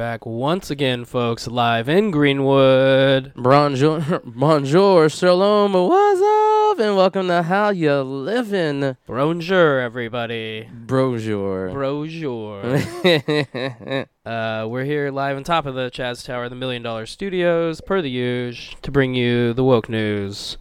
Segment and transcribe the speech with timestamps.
[0.00, 3.34] back once again, folks, live in Greenwood.
[3.36, 8.96] Bonjour, bonjour, shalom, what's up, and welcome to How You Living.
[9.06, 10.66] Bonjour, everybody.
[10.72, 11.68] Bonjour.
[11.68, 12.62] Bonjour.
[14.24, 18.00] uh, we're here live on top of the Chaz Tower, the Million Dollar Studios, per
[18.00, 20.56] the usual, to bring you the woke news.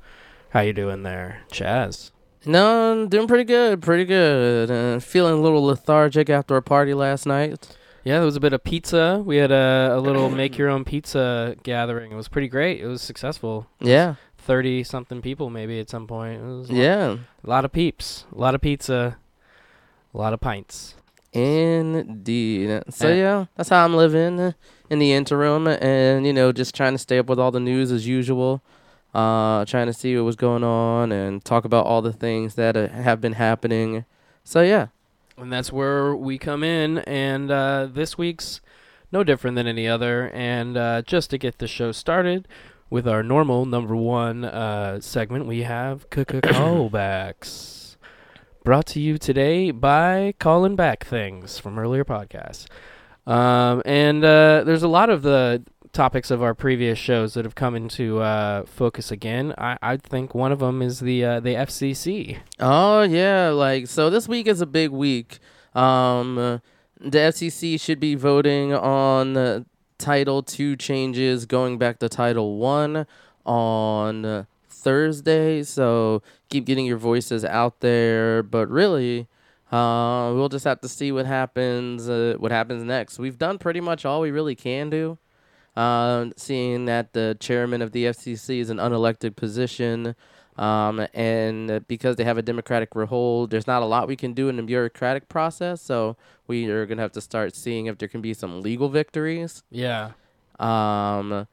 [0.49, 2.11] How you doing there, Chaz?
[2.45, 4.69] no, I'm doing pretty good, pretty good.
[4.69, 7.77] Uh, feeling a little lethargic after a party last night.
[8.09, 9.21] Yeah, there was a bit of pizza.
[9.23, 12.11] We had a, a little make your own pizza gathering.
[12.11, 12.81] It was pretty great.
[12.81, 13.67] It was successful.
[13.79, 16.41] Yeah, 30 something people maybe at some point.
[16.41, 19.17] It was a lot- yeah, A lot of peeps, a lot of pizza,
[20.13, 20.95] a lot of pints.
[21.31, 22.81] indeed.
[22.89, 23.15] So Eh.
[23.17, 24.55] yeah, that's how I'm living
[24.89, 27.91] in the interim, and you know, just trying to stay up with all the news
[27.91, 28.61] as usual.
[29.13, 32.77] Uh, trying to see what was going on and talk about all the things that
[32.77, 34.05] uh, have been happening.
[34.43, 34.87] So yeah.
[35.39, 36.99] And that's where we come in.
[36.99, 38.61] And uh, this week's
[39.11, 40.29] no different than any other.
[40.33, 42.47] And uh, just to get the show started
[42.89, 47.95] with our normal number one uh, segment, we have callbacks.
[48.63, 52.67] Brought to you today by Calling Back Things from earlier podcasts.
[53.25, 57.55] Um, and uh, there's a lot of the topics of our previous shows that have
[57.55, 59.53] come into uh, focus again.
[59.57, 62.39] I, I think one of them is the uh, the FCC.
[62.59, 65.39] Oh yeah, like so this week is a big week.
[65.73, 66.61] Um
[66.99, 69.63] the FCC should be voting on uh,
[69.97, 73.05] Title 2 changes going back to Title 1
[73.45, 75.63] on Thursday.
[75.63, 79.27] So keep getting your voices out there, but really
[79.71, 83.19] uh, we'll just have to see what happens uh, what happens next.
[83.19, 85.17] We've done pretty much all we really can do.
[85.79, 90.13] Uh, seeing that the chairman of the FCC is an unelected position,
[90.57, 94.49] um, and because they have a democratic hold, there's not a lot we can do
[94.49, 95.81] in the bureaucratic process.
[95.81, 96.17] So
[96.47, 99.63] we are gonna have to start seeing if there can be some legal victories.
[99.71, 100.11] Yeah.
[100.59, 101.47] Um,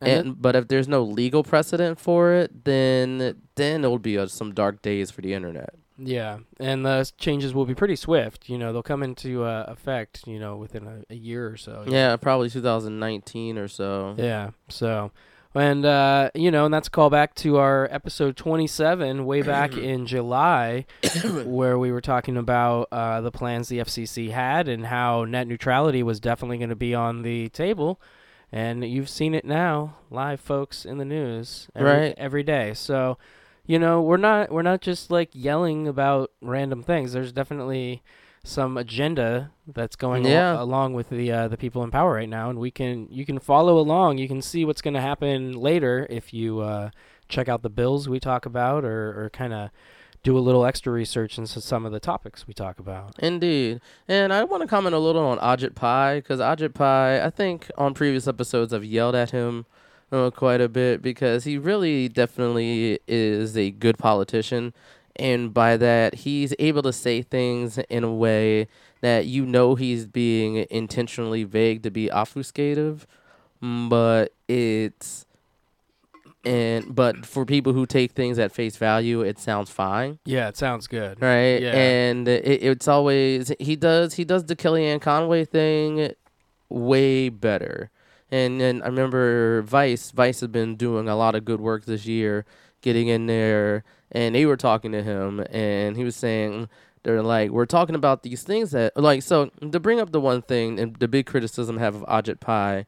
[0.00, 4.26] And and, but if there's no legal precedent for it, then then it'll be uh,
[4.26, 5.74] some dark days for the internet.
[5.98, 8.48] Yeah, and the changes will be pretty swift.
[8.48, 10.26] You know, they'll come into uh, effect.
[10.26, 11.84] You know, within a, a year or so.
[11.86, 14.14] Yeah, probably 2019 or so.
[14.18, 14.50] Yeah.
[14.68, 15.10] So,
[15.54, 20.04] and uh, you know, and that's a callback to our episode 27 way back in
[20.06, 20.84] July,
[21.44, 26.02] where we were talking about uh, the plans the FCC had and how net neutrality
[26.02, 28.00] was definitely going to be on the table.
[28.52, 32.14] And you've seen it now, live, folks, in the news every, Right.
[32.16, 32.74] every day.
[32.74, 33.18] So,
[33.66, 37.12] you know, we're not we're not just like yelling about random things.
[37.12, 38.02] There's definitely
[38.44, 42.48] some agenda that's going al- along with the uh, the people in power right now,
[42.48, 44.18] and we can you can follow along.
[44.18, 46.90] You can see what's going to happen later if you uh,
[47.28, 49.70] check out the bills we talk about, or or kind of
[50.22, 53.14] do a little extra research into some of the topics we talk about.
[53.20, 53.80] Indeed.
[54.08, 57.70] And I want to comment a little on Ajit Pai because Ajit Pai, I think
[57.78, 59.66] on previous episodes I've yelled at him
[60.12, 64.72] uh, quite a bit because he really definitely is a good politician.
[65.16, 68.68] And by that, he's able to say things in a way
[69.00, 73.02] that you know he's being intentionally vague to be obfuscative,
[73.62, 75.24] mm, but it's.
[76.44, 80.56] And but for people who take things at face value, it sounds fine Yeah, it
[80.56, 81.20] sounds good.
[81.20, 81.60] right?
[81.60, 81.72] Yeah.
[81.72, 86.12] And it, it's always he does he does the Kellyanne Conway thing
[86.68, 87.90] way better.
[88.30, 92.06] And then I remember Vice Vice has been doing a lot of good work this
[92.06, 92.44] year,
[92.80, 96.68] getting in there, and they were talking to him, and he was saying
[97.06, 100.42] they're like we're talking about these things that like so to bring up the one
[100.42, 102.84] thing and the big criticism I have of Ajit Pai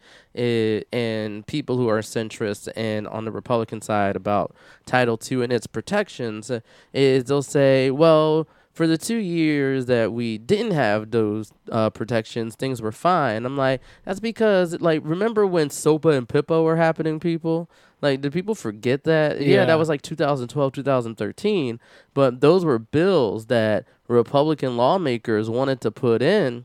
[0.93, 4.57] and people who are centrists and on the Republican side about
[4.87, 6.51] Title II and its protections
[6.93, 8.49] is they'll say, well,
[8.79, 13.45] for the two years that we didn't have those uh, protections, things were fine.
[13.45, 17.69] I'm like, that's because, like, remember when SOPA and PIPA were happening, people?
[18.01, 19.41] Like, did people forget that?
[19.41, 19.65] Yeah, Yeah.
[19.65, 21.81] that was like 2012, 2013.
[22.15, 26.65] But those were bills that Republican lawmakers wanted to put in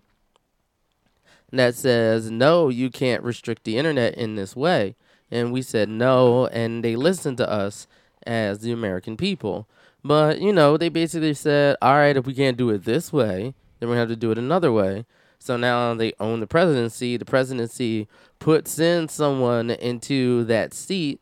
[1.52, 4.96] that says, no, you can't restrict the internet in this way.
[5.32, 7.88] And we said no, and they listened to us
[8.28, 9.68] as the American people.
[10.04, 13.54] But, you know, they basically said, all right, if we can't do it this way,
[13.80, 15.06] then we have to do it another way.
[15.40, 17.18] So now they own the presidency.
[17.18, 18.08] The presidency
[18.40, 21.20] puts in someone into that seat,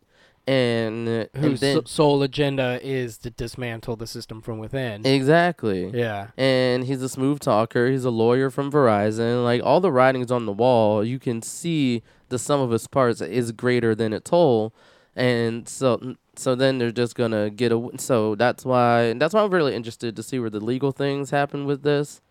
[0.48, 5.06] and, and Whose then sole agenda is to dismantle the system from within.
[5.06, 5.90] exactly.
[5.94, 6.28] yeah.
[6.38, 7.90] and he's a smooth talker.
[7.90, 9.44] He's a lawyer from Verizon.
[9.44, 13.22] Like all the writings on the wall, you can see the sum of its parts
[13.22, 14.74] is greater than its whole,
[15.16, 17.90] and so so then they're just gonna get a.
[17.98, 21.66] So that's why that's why I'm really interested to see where the legal things happen
[21.66, 22.22] with this,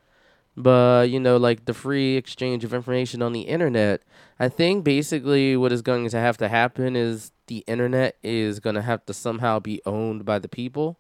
[0.57, 4.03] but you know, like the free exchange of information on the internet.
[4.39, 8.77] I think basically what is going to have to happen is the internet is going
[8.77, 10.99] to have to somehow be owned by the people.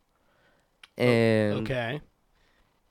[0.99, 2.03] And Okay.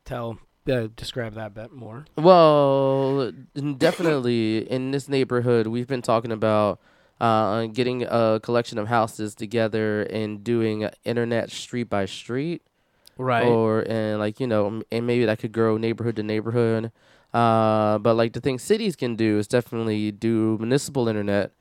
[0.05, 2.05] Tell, uh, describe that bit more.
[2.15, 3.31] Well,
[3.77, 6.79] definitely in this neighborhood, we've been talking about
[7.19, 12.61] uh, getting a collection of houses together and doing internet street by street,
[13.17, 13.45] Right.
[13.45, 16.91] or and like you know, and maybe that could grow neighborhood to neighborhood.
[17.33, 21.51] Uh, but like the thing cities can do is definitely do municipal internet,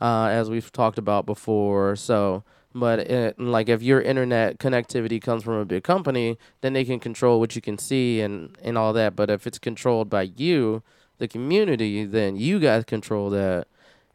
[0.00, 1.96] uh, as we've talked about before.
[1.96, 6.84] So, but it, like if your internet connectivity comes from a big company, then they
[6.84, 9.16] can control what you can see and and all that.
[9.16, 10.82] But if it's controlled by you,
[11.18, 13.66] the community, then you guys control that.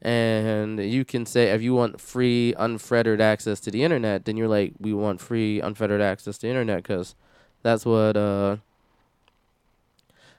[0.01, 4.47] And you can say if you want free, unfettered access to the internet, then you're
[4.47, 7.15] like, we want free, unfettered access to the internet because
[7.63, 8.57] that's what uh,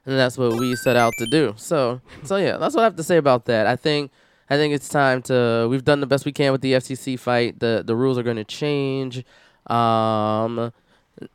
[0.08, 1.52] and that's what we set out to do.
[1.56, 3.66] So, so yeah, that's what I have to say about that.
[3.66, 4.10] I think,
[4.48, 5.66] I think it's time to.
[5.68, 7.60] We've done the best we can with the FCC fight.
[7.60, 9.22] the The rules are going to change.
[9.66, 10.72] Um,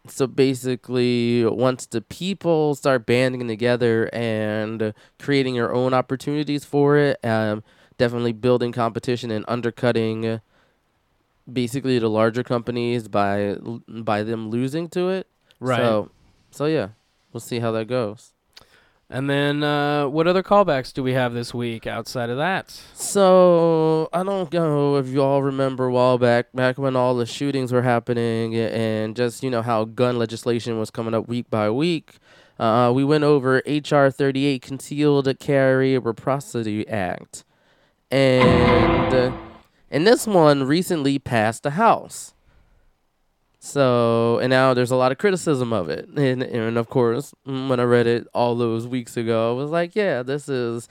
[0.07, 7.23] so basically, once the people start banding together and creating your own opportunities for it,
[7.23, 7.63] um,
[8.03, 10.41] definitely building competition and undercutting
[11.51, 13.57] basically the larger companies by
[13.87, 15.27] by them losing to it.
[15.59, 15.79] right.
[15.79, 16.09] So,
[16.51, 16.89] so yeah,
[17.31, 18.33] we'll see how that goes.
[19.09, 22.65] and then, uh, what other callbacks do we have this week outside of that?
[22.93, 27.25] So I don't know if you all remember a while back, back when all the
[27.25, 31.69] shootings were happening, and just you know how gun legislation was coming up week by
[31.69, 32.17] week.
[32.59, 37.43] Uh, we went over HR 38 Concealed Carry Reciprocity Act,
[38.13, 39.33] and
[39.89, 42.33] and this one recently passed the House.
[43.59, 47.79] So and now there's a lot of criticism of it, and and of course when
[47.79, 50.87] I read it all those weeks ago, I was like, yeah, this is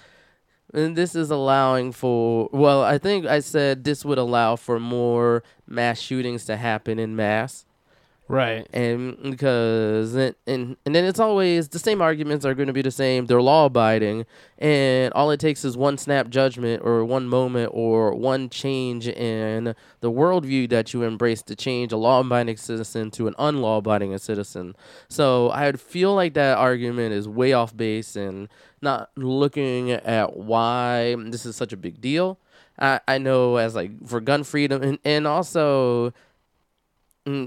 [0.75, 5.45] and this is allowing for well, I think I said this would allow for more
[5.67, 7.65] mass shootings to happen in mass.
[8.33, 8.67] Right.
[8.73, 12.81] And because and and, and then it's always the same arguments are going to be
[12.81, 13.27] the same.
[13.27, 14.25] They're law abiding,
[14.57, 19.75] and all it takes is one snap judgment or one moment or one change in
[20.01, 24.17] the worldview that you embrace to change a law abiding citizen to an unlaw abiding
[24.17, 24.77] citizen.
[25.11, 28.49] So I would feel like that argument is way off base and
[28.81, 32.39] not looking at why this is such a big deal.
[32.79, 36.15] I, I know as like for gun freedom and, and also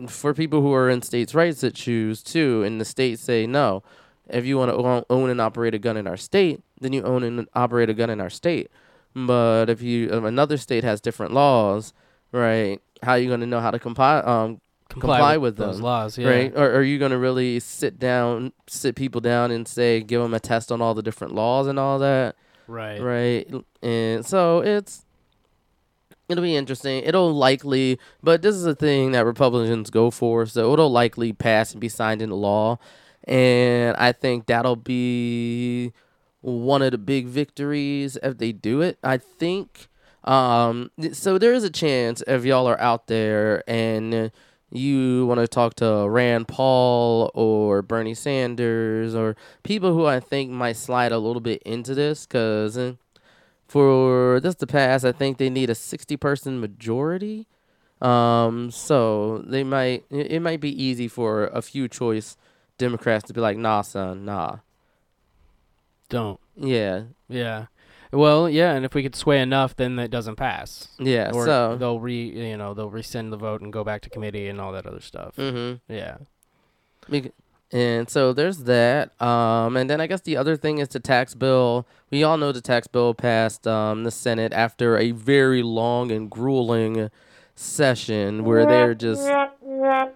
[0.09, 3.83] for people who are in states' rights that choose too, and the states say no.
[4.27, 7.23] If you want to own and operate a gun in our state, then you own
[7.23, 8.71] and operate a gun in our state.
[9.15, 11.93] But if you if another state has different laws,
[12.31, 12.81] right?
[13.03, 14.19] How are you going to know how to comply?
[14.19, 16.17] Um, comply with those them, laws.
[16.17, 16.29] Yeah.
[16.29, 16.53] right?
[16.55, 20.33] Or are you going to really sit down, sit people down, and say, give them
[20.33, 22.35] a test on all the different laws and all that?
[22.67, 23.01] Right.
[23.01, 23.53] right?
[23.81, 25.04] And so it's
[26.29, 27.03] it'll be interesting.
[27.03, 31.71] It'll likely, but this is a thing that Republicans go for, so it'll likely pass
[31.71, 32.79] and be signed into law.
[33.25, 35.93] And I think that'll be
[36.41, 38.97] one of the big victories if they do it.
[39.03, 39.87] I think.
[40.23, 44.31] Um, so there is a chance if y'all are out there and
[44.71, 50.51] you want to talk to Rand Paul or Bernie Sanders or people who I think
[50.51, 52.75] might slide a little bit into this because
[53.67, 57.47] for this to pass, I think they need a 60 person majority.
[58.01, 62.37] Um, so they might, it might be easy for a few choice
[62.77, 64.57] Democrats to be like, nah, son, nah.
[66.09, 66.39] Don't.
[66.55, 67.03] Yeah.
[67.27, 67.65] Yeah.
[68.11, 70.87] Well, yeah, and if we could sway enough, then it doesn't pass.
[70.99, 71.31] Yeah.
[71.33, 74.47] Or so, they'll re, you know, they'll rescind the vote and go back to committee
[74.47, 75.35] and all that other stuff.
[75.35, 75.91] mm-hmm.
[75.91, 76.17] Yeah.
[77.71, 79.19] And so there's that.
[79.21, 81.85] Um, and then I guess the other thing is the tax bill.
[82.11, 86.29] We all know the tax bill passed um, the Senate after a very long and
[86.29, 87.09] grueling
[87.55, 89.23] session where they're just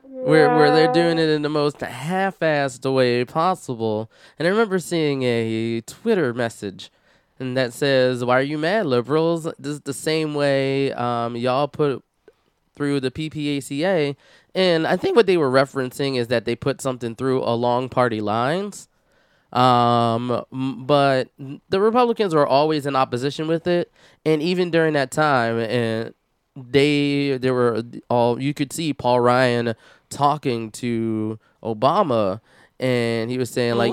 [0.10, 4.12] where where they're doing it in the most half-assed way possible.
[4.38, 6.92] And I remember seeing a Twitter message
[7.40, 9.44] and that says, "Why are you mad, liberals?
[9.58, 12.04] This is the same way um, y'all put
[12.76, 14.16] through the PPACA."
[14.56, 18.22] And I think what they were referencing is that they put something through along party
[18.22, 18.88] lines.
[19.52, 20.46] Um,
[20.86, 21.30] but
[21.70, 23.92] the Republicans were always in opposition with it,
[24.24, 26.14] and even during that time, and
[26.56, 29.74] they there were all you could see Paul Ryan
[30.10, 32.42] talking to Obama,
[32.80, 33.92] and he was saying like.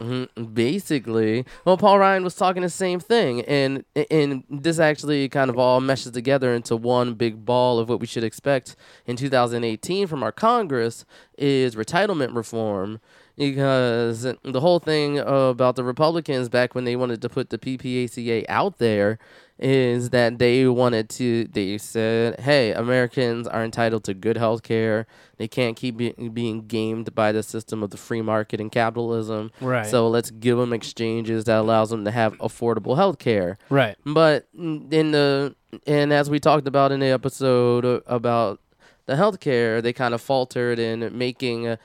[0.00, 5.50] Mhm, Basically, well, Paul Ryan was talking the same thing, and and this actually kind
[5.50, 8.76] of all meshes together into one big ball of what we should expect
[9.06, 11.04] in 2018 from our Congress
[11.36, 13.00] is retitlement reform.
[13.36, 18.44] because the whole thing about the Republicans back when they wanted to put the PPACA
[18.48, 19.18] out there
[19.58, 25.06] is that they wanted to they said hey americans are entitled to good health care
[25.36, 29.50] they can't keep be, being gamed by the system of the free market and capitalism
[29.60, 29.84] Right.
[29.86, 33.96] so let's give them exchanges that allows them to have affordable health care right.
[34.06, 35.54] but in the
[35.86, 38.60] and as we talked about in the episode about
[39.06, 41.76] the healthcare, they kind of faltered in making uh,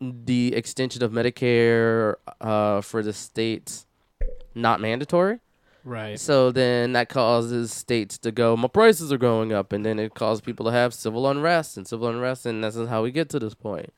[0.00, 3.86] the extension of Medicare uh, for the states
[4.54, 5.40] not mandatory.
[5.84, 6.18] Right.
[6.18, 10.14] So then that causes states to go, my prices are going up, and then it
[10.14, 13.28] causes people to have civil unrest and civil unrest, and this is how we get
[13.30, 13.92] to this point.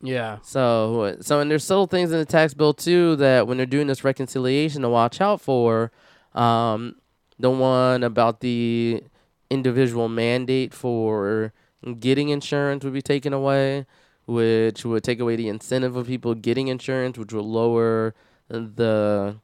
[0.00, 0.38] Yeah.
[0.42, 3.88] So, so and there's subtle things in the tax bill too that when they're doing
[3.88, 5.90] this reconciliation to watch out for.
[6.34, 6.96] Um,
[7.38, 9.02] the one about the
[9.50, 11.52] individual mandate for
[12.00, 13.86] getting insurance would be taken away,
[14.26, 18.14] which would take away the incentive of people getting insurance, which would lower
[18.48, 19.36] the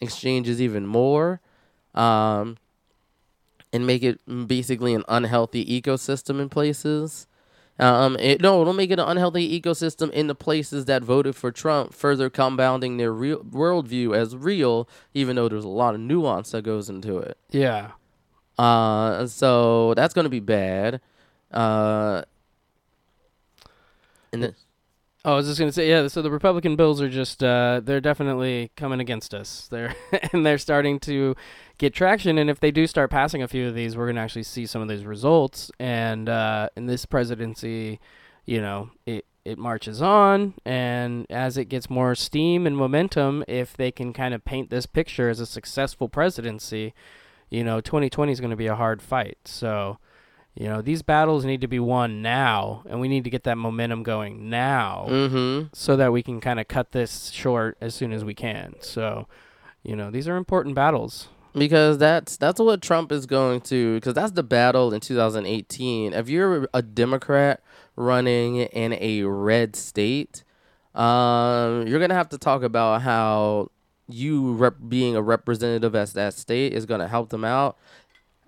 [0.00, 1.40] exchanges even more,
[1.94, 2.56] um,
[3.72, 7.26] and make it basically an unhealthy ecosystem in places.
[7.78, 11.50] Um, it, no, it'll make it an unhealthy ecosystem in the places that voted for
[11.50, 16.50] Trump, further compounding their real worldview as real, even though there's a lot of nuance
[16.50, 17.38] that goes into it.
[17.50, 17.92] Yeah.
[18.58, 21.00] Uh, so that's going to be bad.
[21.50, 22.22] Uh,
[24.32, 24.54] and
[25.22, 26.08] Oh, I was just gonna say, yeah.
[26.08, 29.68] So the Republican bills are just, uh, they're definitely coming against us.
[29.70, 29.94] They're
[30.32, 31.36] and they're starting to
[31.76, 32.38] get traction.
[32.38, 34.80] And if they do start passing a few of these, we're gonna actually see some
[34.80, 35.70] of these results.
[35.78, 38.00] And uh, in this presidency,
[38.46, 43.74] you know, it it marches on, and as it gets more steam and momentum, if
[43.74, 46.94] they can kind of paint this picture as a successful presidency,
[47.50, 49.38] you know, 2020 is to be a hard fight.
[49.44, 49.98] So.
[50.54, 53.56] You know, these battles need to be won now, and we need to get that
[53.56, 55.68] momentum going now mm-hmm.
[55.72, 58.74] so that we can kind of cut this short as soon as we can.
[58.80, 59.28] So,
[59.82, 61.28] you know, these are important battles.
[61.54, 66.12] because that's that's what Trump is going to because that's the battle in 2018.
[66.12, 67.62] If you're a Democrat
[67.96, 70.44] running in a red state,
[70.94, 73.70] um, you're gonna have to talk about how
[74.08, 77.78] you rep- being a representative at that state is gonna help them out.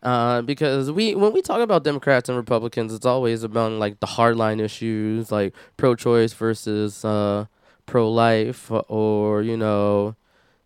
[0.03, 4.07] Uh, because we when we talk about Democrats and Republicans, it's always about like the
[4.07, 7.47] hardline issues, like pro-choice versus uh,
[7.87, 10.17] pro-life, or you know,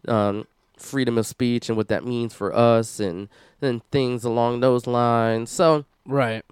[0.08, 0.46] um,
[0.78, 3.28] freedom of speech and what that means for us, and
[3.60, 5.50] and things along those lines.
[5.50, 6.44] So, Right.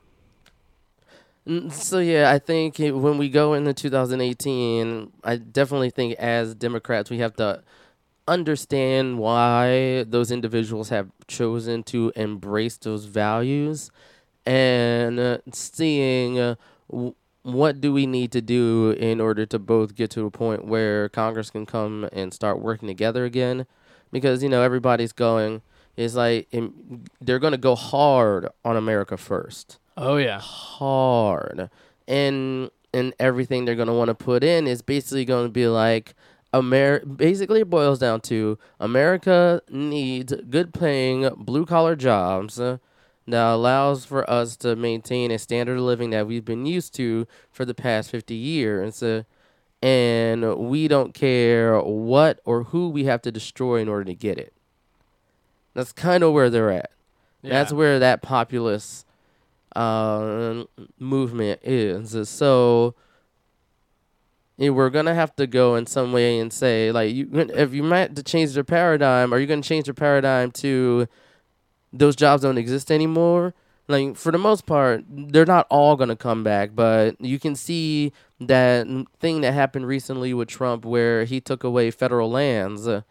[1.71, 7.19] so yeah, I think when we go into 2018, I definitely think as Democrats we
[7.19, 7.62] have to
[8.26, 13.90] understand why those individuals have chosen to embrace those values
[14.47, 16.54] and uh, seeing uh,
[16.90, 20.64] w- what do we need to do in order to both get to a point
[20.64, 23.66] where Congress can come and start working together again?
[24.11, 25.61] Because you know everybody's going
[25.97, 26.49] it's like
[27.21, 29.78] they're going to go hard on America first.
[29.97, 30.40] Oh yeah.
[30.40, 31.71] hard.
[32.09, 35.66] And and everything they're going to want to put in is basically going to be
[35.66, 36.14] like
[36.54, 42.78] Amer- basically it boils down to America needs good paying blue collar jobs uh,
[43.26, 47.26] that allows for us to maintain a standard of living that we've been used to
[47.50, 49.02] for the past 50 years.
[49.02, 49.25] Uh,
[49.82, 54.38] and we don't care what or who we have to destroy in order to get
[54.38, 54.52] it.
[55.75, 56.90] That's kind of where they're at.
[57.42, 59.04] That's where that populist
[59.76, 60.64] uh,
[60.99, 62.28] movement is.
[62.28, 62.94] So
[64.58, 68.16] we're gonna have to go in some way and say, like, you if you might
[68.16, 71.08] to change their paradigm, are you gonna change their paradigm to
[71.92, 73.54] those jobs don't exist anymore?
[73.88, 78.12] Like for the most part, they're not all gonna come back, but you can see
[78.40, 78.87] that
[79.20, 82.87] thing that happened recently with Trump, where he took away federal lands.
[82.88, 83.02] Uh,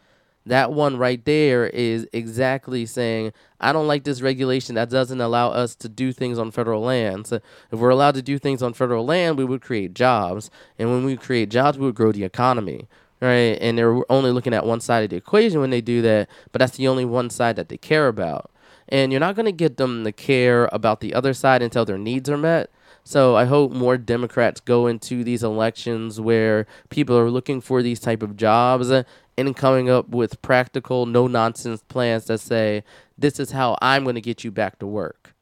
[0.45, 5.49] that one right there is exactly saying, I don't like this regulation that doesn't allow
[5.49, 7.31] us to do things on federal lands.
[7.31, 10.51] If we're allowed to do things on federal land, we would create jobs.
[10.77, 12.87] And when we create jobs, we would grow the economy.
[13.21, 13.57] Right?
[13.61, 16.59] And they're only looking at one side of the equation when they do that, but
[16.59, 18.51] that's the only one side that they care about.
[18.89, 21.97] And you're not going to get them to care about the other side until their
[21.97, 22.69] needs are met.
[23.05, 27.99] So I hope more Democrats go into these elections where people are looking for these
[27.99, 28.91] type of jobs
[29.37, 32.83] and coming up with practical, no nonsense plans that say
[33.17, 35.33] this is how I'm going to get you back to work.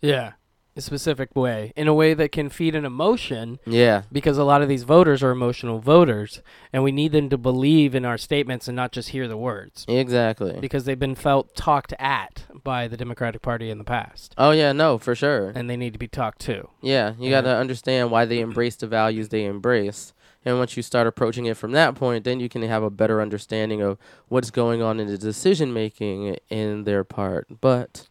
[0.00, 0.32] Yeah.
[0.74, 4.62] A specific way, in a way that can feed an emotion, Yeah, because a lot
[4.62, 6.40] of these voters are emotional voters,
[6.72, 9.84] and we need them to believe in our statements and not just hear the words,
[9.86, 10.56] exactly.
[10.62, 14.72] because they've been felt talked at by the Democratic Party in the past, Oh yeah,
[14.72, 15.52] no, for sure.
[15.54, 16.70] and they need to be talked to.
[16.80, 17.42] Yeah, you Yeah.
[17.42, 20.14] got to understand why they embrace the values they embrace.
[20.44, 23.20] And once you start approaching it from that point, then you can have a better
[23.22, 23.96] understanding of
[24.28, 27.46] what's going on in the decision making in their part.
[27.60, 28.08] But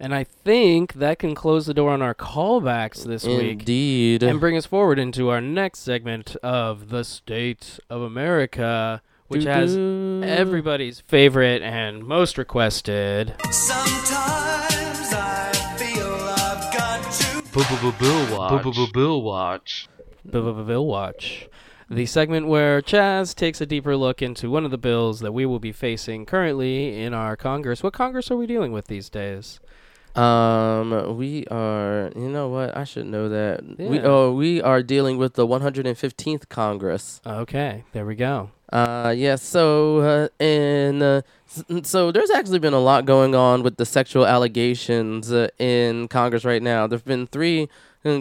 [0.00, 4.40] And I think that can close the door on our callbacks this week indeed, and
[4.40, 10.26] bring us forward into our next segment of the State of America, which has Doo-doo.
[10.26, 13.34] everybody's favorite and most requested.
[13.50, 17.92] Sometimes I feel I've got to.
[17.98, 18.92] Bill watch.
[18.94, 19.86] Bill watch.
[20.28, 21.48] Bill Watch.
[21.90, 25.44] The segment where Chaz takes a deeper look into one of the bills that we
[25.44, 27.82] will be facing currently in our Congress.
[27.82, 29.58] What Congress are we dealing with these days?
[30.14, 32.10] Um, we are.
[32.16, 32.76] You know what?
[32.76, 33.62] I should know that.
[33.78, 37.20] We oh, we are dealing with the 115th Congress.
[37.26, 38.50] Okay, there we go.
[38.72, 39.42] Uh, yes.
[39.42, 41.22] so, uh, and uh,
[41.82, 46.44] so there's actually been a lot going on with the sexual allegations uh, in Congress
[46.44, 46.86] right now.
[46.86, 47.68] There've been three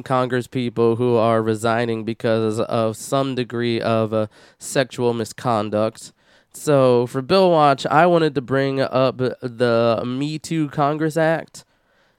[0.04, 6.12] Congress people who are resigning because of some degree of uh, sexual misconduct.
[6.52, 11.64] So, for Bill Watch, I wanted to bring up the Me Too Congress Act.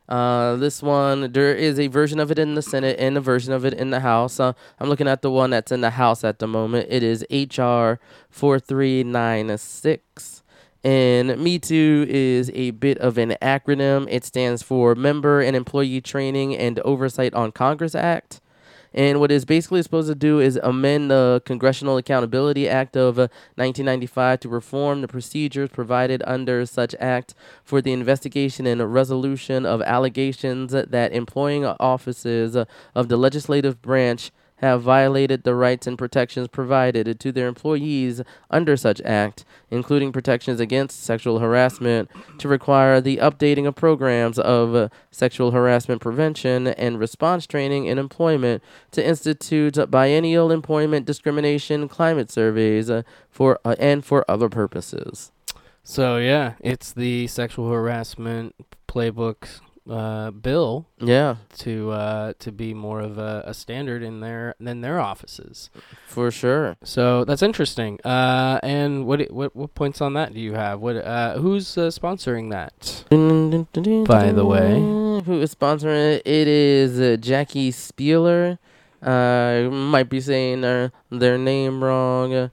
[0.09, 3.53] Uh, this one, there is a version of it in the Senate and a version
[3.53, 4.41] of it in the House.
[4.41, 6.89] Uh, I'm looking at the one that's in the House at the moment.
[6.91, 8.01] It is H.R.
[8.31, 10.40] 4396.
[10.83, 14.07] And Me Too is a bit of an acronym.
[14.11, 18.41] It stands for Member and Employee Training and Oversight on Congress Act.
[18.93, 23.29] And what it's basically supposed to do is amend the Congressional Accountability Act of uh,
[23.55, 29.81] 1995 to reform the procedures provided under such act for the investigation and resolution of
[29.83, 37.19] allegations that employing offices of the legislative branch have violated the rights and protections provided
[37.19, 43.67] to their employees under such act, including protections against sexual harassment, to require the updating
[43.67, 51.07] of programs of sexual harassment prevention and response training in employment, to institute biennial employment
[51.07, 52.91] discrimination climate surveys
[53.31, 55.33] for uh, and for other purposes.
[55.83, 58.55] So yeah, it's the sexual harassment
[58.87, 64.55] playbook uh, bill Yeah, to uh, to be more of a, a standard in their
[64.61, 65.71] than their offices.
[66.07, 66.77] for sure.
[66.85, 67.99] So that's interesting.
[68.05, 70.81] Uh, and what what what points on that do you have?
[70.81, 73.05] What uh, who's uh, sponsoring that?
[74.07, 74.75] By the way.
[75.25, 76.23] who is sponsoring it?
[76.27, 78.59] It is uh, Jackie Speier.
[79.03, 82.51] I might be saying their their name wrong.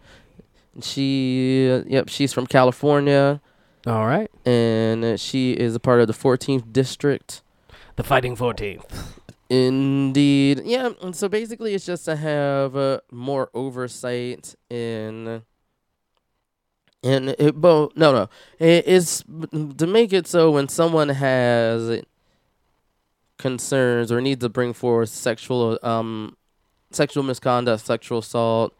[0.82, 3.42] She, uh, yep, she's from California,
[3.88, 7.42] All right, and uh, she is a part of the 14th district.
[7.96, 9.18] the Fighting Fourteenth.
[9.50, 10.90] Indeed, yeah.
[11.02, 15.42] And so basically, it's just to have uh, more oversight in.
[17.02, 19.24] And it, well, no, no, it, it's
[19.78, 22.02] to make it so when someone has
[23.38, 26.36] concerns or needs to bring forth sexual, um,
[26.92, 28.74] sexual misconduct, sexual assault,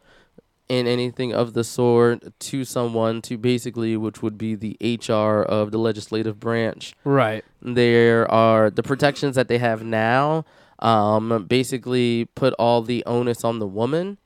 [0.70, 5.70] and anything of the sort to someone, to basically, which would be the HR of
[5.70, 6.94] the legislative branch.
[7.04, 7.44] Right.
[7.62, 10.44] there are the protections that they have now
[10.80, 14.18] um basically put all the onus on the woman.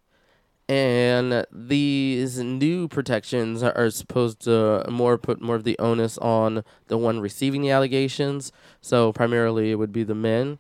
[0.68, 6.62] And these new protections are, are supposed to more put more of the onus on
[6.86, 8.52] the one receiving the allegations.
[8.80, 10.58] So primarily it would be the men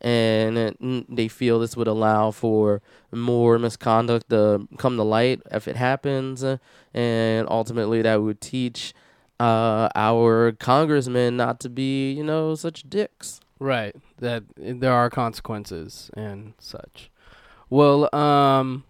[0.00, 2.80] and they feel this would allow for
[3.12, 6.44] more misconduct to come to light if it happens
[6.94, 8.94] and ultimately that would teach
[9.40, 13.40] uh, our congressmen not to be, you know, such dicks.
[13.58, 13.94] Right.
[14.18, 17.10] That there are consequences and such.
[17.70, 18.84] Well, um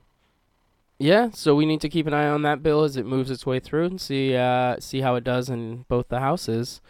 [1.01, 3.47] yeah, so we need to keep an eye on that bill as it moves its
[3.47, 6.81] way through and see uh see how it does in both the houses.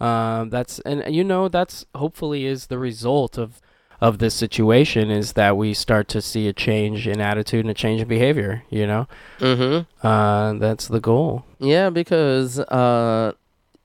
[0.00, 3.60] Um that's and you know that's hopefully is the result of
[4.00, 7.74] of this situation is that we start to see a change in attitude and a
[7.74, 9.06] change in behavior, you know?
[9.38, 10.06] Mm-hmm.
[10.06, 11.44] Uh that's the goal.
[11.60, 13.32] Yeah, because uh,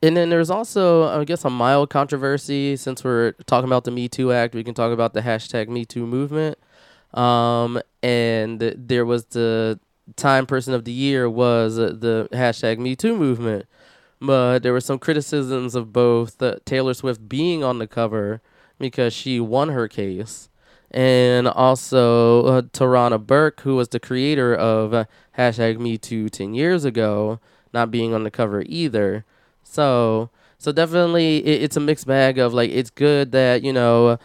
[0.02, 2.76] and then there's also, I guess, a mild controversy.
[2.76, 5.86] Since we're talking about the Me Too Act, we can talk about the hashtag Me
[5.86, 6.58] Too movement.
[7.13, 9.80] Um, and there was the
[10.15, 13.65] Time Person of the Year was the hashtag Me Too movement,
[14.19, 18.41] but there were some criticisms of both uh, Taylor Swift being on the cover
[18.80, 20.49] because she won her case,
[20.91, 25.06] and also uh, Tarana Burke, who was the creator of uh,
[25.38, 27.39] hashtag Me Too ten years ago,
[27.73, 29.25] not being on the cover either.
[29.63, 34.17] So, so definitely, it, it's a mixed bag of like it's good that you know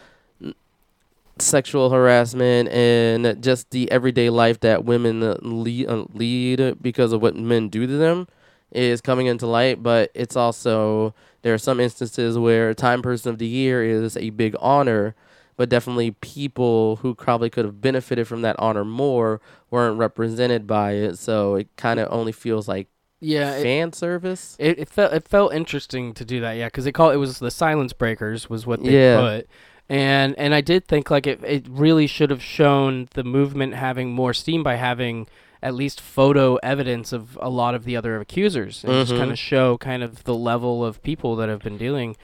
[1.39, 7.21] sexual harassment and just the everyday life that women uh, lead, uh, lead because of
[7.21, 8.27] what men do to them
[8.73, 13.37] is coming into light, but it's also there are some instances where Time Person of
[13.37, 15.15] the Year is a big honor,
[15.55, 20.93] but definitely people who probably could have benefited from that honor more weren't represented by
[20.93, 21.17] it.
[21.17, 22.87] So it kind of only feels like
[23.19, 24.55] Yeah, it, fan service.
[24.59, 26.53] it, it felt it felt interesting to do that.
[26.53, 29.21] Yeah, because they call it was the silence breakers was what they Yeah.
[29.21, 29.47] put.
[29.89, 34.11] And and I did think like it it really should have shown the movement having
[34.11, 35.27] more steam by having
[35.63, 39.17] at least photo evidence of a lot of the other accusers and just Mhm.
[39.17, 42.15] kind of show kind of the level of people that have been dealing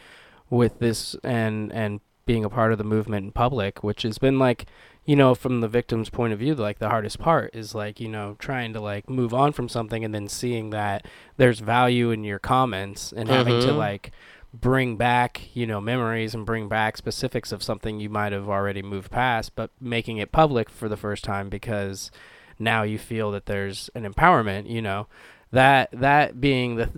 [0.50, 4.38] with this and and being a part of the movement in public, which has been
[4.38, 4.66] like
[5.06, 8.08] you know from the victim's point of view like the hardest part is like you
[8.08, 11.06] know trying to like move on from something and then seeing that
[11.38, 13.78] there's value in your comments and having to Mhm.
[13.78, 14.12] like
[14.54, 18.82] bring back you know memories and bring back specifics of something you might have already
[18.84, 22.12] moved past but making it public for the first time because
[22.60, 25.08] now you feel that there's an empowerment you know
[25.52, 26.90] that that being the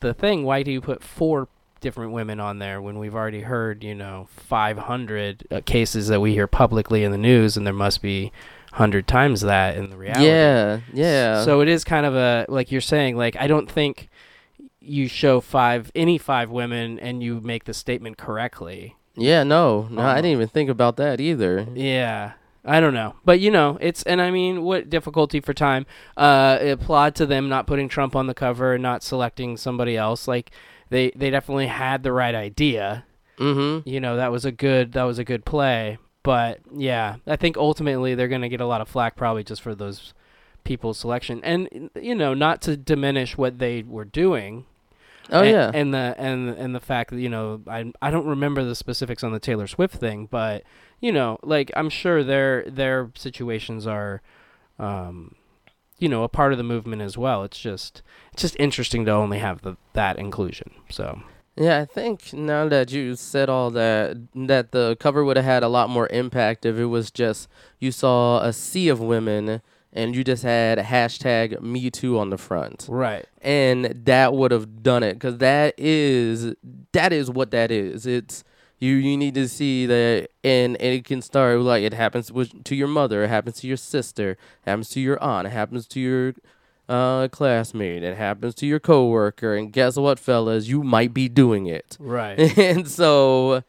[0.00, 1.48] the thing why do you put four
[1.80, 6.32] different women on there when we've already heard you know 500 uh, cases that we
[6.32, 8.32] hear publicly in the news and there must be
[8.70, 11.44] 100 times that in the reality Yeah, yeah.
[11.44, 14.08] so it is kind of a like you're saying like I don't think
[14.80, 18.96] you show five any five women and you make the statement correctly.
[19.16, 21.66] yeah, no, no, I Um, didn't even think about that either.
[21.74, 22.32] Yeah.
[22.68, 23.16] I don't know.
[23.24, 25.86] But you know, it's and I mean what difficulty for time.
[26.16, 30.28] Uh applaud to them not putting Trump on the cover and not selecting somebody else.
[30.28, 30.50] Like
[30.90, 33.04] they they definitely had the right idea.
[33.38, 33.88] Mm-hmm.
[33.88, 35.98] You know, that was a good that was a good play.
[36.22, 39.62] But yeah, I think ultimately they're going to get a lot of flack probably just
[39.62, 40.12] for those
[40.64, 41.40] people's selection.
[41.42, 44.66] And you know, not to diminish what they were doing.
[45.30, 45.70] Oh and, yeah.
[45.74, 49.22] and the and and the fact that you know I I don't remember the specifics
[49.22, 50.64] on the Taylor Swift thing, but
[51.00, 54.20] you know, like I'm sure their their situations are,
[54.78, 55.34] um,
[55.98, 57.44] you know, a part of the movement as well.
[57.44, 60.72] It's just it's just interesting to only have the that inclusion.
[60.90, 61.22] So
[61.56, 65.62] Yeah, I think now that you said all that, that the cover would have had
[65.64, 67.48] a lot more impact if it was just
[67.80, 69.60] you saw a sea of women
[69.92, 74.82] and you just had hashtag Me Too on the front, right, and that would have
[74.82, 76.54] done it because that is
[76.92, 78.06] that is what that is.
[78.06, 78.44] It's
[78.78, 82.64] you you need to see that, and, and it can start like it happens with,
[82.64, 85.86] to your mother, it happens to your sister, it happens to your aunt, it happens
[85.88, 86.34] to your
[86.88, 91.66] uh, classmate, it happens to your coworker, and guess what, fellas, you might be doing
[91.66, 91.96] it.
[92.00, 92.38] right.
[92.58, 93.62] and so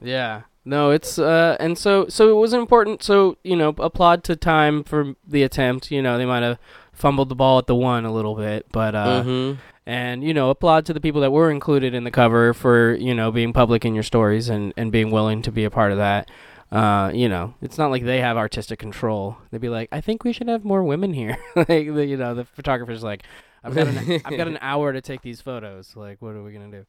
[0.00, 0.42] Yeah.
[0.64, 4.84] No, it's uh and so so it was important so, you know, applaud to time
[4.84, 5.90] for the attempt.
[5.90, 6.58] You know, they might have
[6.92, 9.58] fumbled the ball at the one a little bit, but uh mhm.
[9.86, 13.14] And you know, applaud to the people that were included in the cover for, you
[13.14, 15.98] know, being public in your stories and and being willing to be a part of
[15.98, 16.30] that.
[16.70, 19.38] Uh, you know, it's not like they have artistic control.
[19.50, 22.34] They'd be like, "I think we should have more women here." like, the, you know,
[22.34, 23.24] the photographer's like,
[23.64, 25.96] "I've got an I've got an hour to take these photos.
[25.96, 26.86] Like, what are we gonna do?"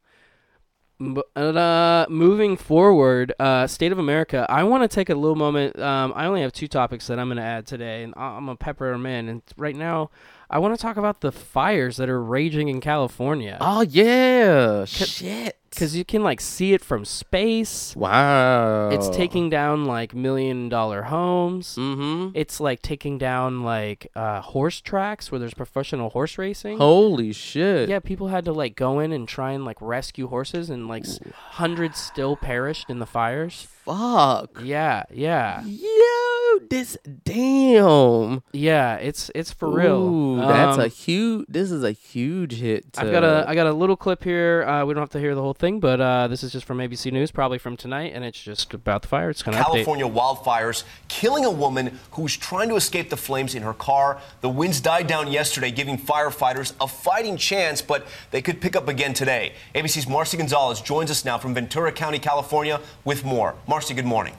[1.00, 4.46] But, uh, moving forward, uh, State of America.
[4.48, 5.76] I want to take a little moment.
[5.80, 8.54] Um, I only have two topics that I'm going to add today, and I'm gonna
[8.54, 9.28] pepper them in.
[9.28, 10.10] And right now,
[10.52, 15.56] I want to talk about the fires that are raging in California oh yeah, shit.
[15.74, 17.96] Because you can like see it from space.
[17.96, 21.76] Wow, It's taking down like million dollar homes.
[21.76, 22.36] Mm-hmm.
[22.36, 26.78] It's like taking down like uh, horse tracks where there's professional horse racing.
[26.78, 27.88] Holy shit.
[27.88, 31.04] Yeah, people had to like go in and try and like rescue horses, and like
[31.04, 33.66] s- hundreds still perished in the fires.
[33.84, 34.60] Fuck.
[34.62, 38.42] Yeah, yeah, Yo, this damn.
[38.52, 38.94] yeah.
[38.96, 39.96] It's it's for real.
[40.02, 41.46] Ooh, that's a Um, huge.
[41.48, 42.84] This is a huge hit.
[42.96, 44.62] I've got a I got a little clip here.
[44.62, 46.78] Uh, we don't have to hear the whole thing, but uh, this is just from
[46.78, 49.30] ABC News, probably from tonight, and it's just about the fire.
[49.30, 49.84] It's kind of update.
[49.84, 54.20] California wildfires killing a woman who was trying to escape the flames in her car.
[54.40, 58.88] The winds died down yesterday, giving firefighters a fighting chance, but they could pick up
[58.88, 59.52] again today.
[59.76, 63.54] ABC's Marci Gonzalez joins us now from Ventura County, California, with more.
[63.68, 64.34] Marci, good morning.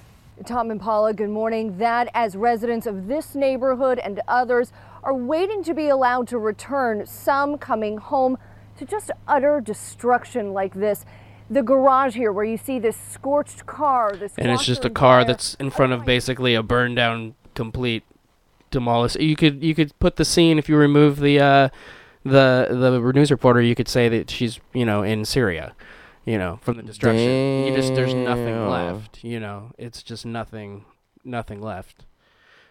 [0.46, 1.78] Tom and Paula, good morning.
[1.78, 7.06] That as residents of this neighborhood and others are waiting to be allowed to return,
[7.06, 8.38] some coming home
[8.78, 11.06] to just utter destruction like this.
[11.50, 15.18] The garage here, where you see this scorched car, this and it's just a car
[15.20, 15.26] dryer.
[15.26, 18.04] that's in front of basically a burned down complete
[18.72, 21.70] demolished you could you could put the scene if you remove the uh
[22.24, 25.76] the the news reporter you could say that she's you know in Syria
[26.26, 30.86] you know from the destruction you just there's nothing left you know it's just nothing
[31.24, 32.06] nothing left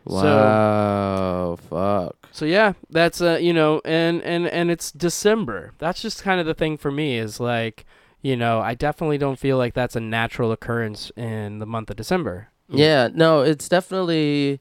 [0.09, 1.57] So- Wow.
[1.71, 2.29] fuck.
[2.33, 5.73] so yeah, that's uh you know, and and and it's December.
[5.79, 7.85] That's just kind of the thing for me is like,
[8.21, 11.97] you know, I definitely don't feel like that's a natural occurrence in the month of
[11.97, 12.49] December.
[12.69, 13.09] Yeah.
[13.15, 14.61] No, it's definitely.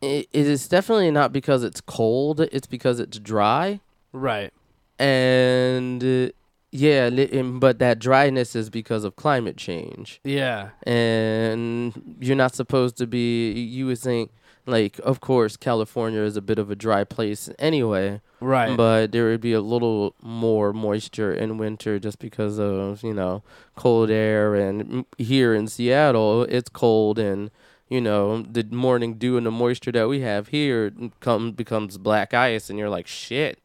[0.00, 2.40] It, it is definitely not because it's cold.
[2.40, 3.80] It's because it's dry.
[4.12, 4.52] Right.
[4.98, 6.32] and
[6.70, 10.20] yeah, li- and- but that dryness is because of climate change.
[10.24, 10.70] Yeah.
[10.86, 14.30] and you're not supposed to be you would think
[14.66, 18.76] like of course california is a bit of a dry place anyway Right.
[18.76, 23.42] but there would be a little more moisture in winter just because of you know
[23.76, 27.50] cold air and here in seattle it's cold and
[27.88, 32.34] you know the morning dew and the moisture that we have here come becomes black
[32.34, 33.58] ice and you're like shit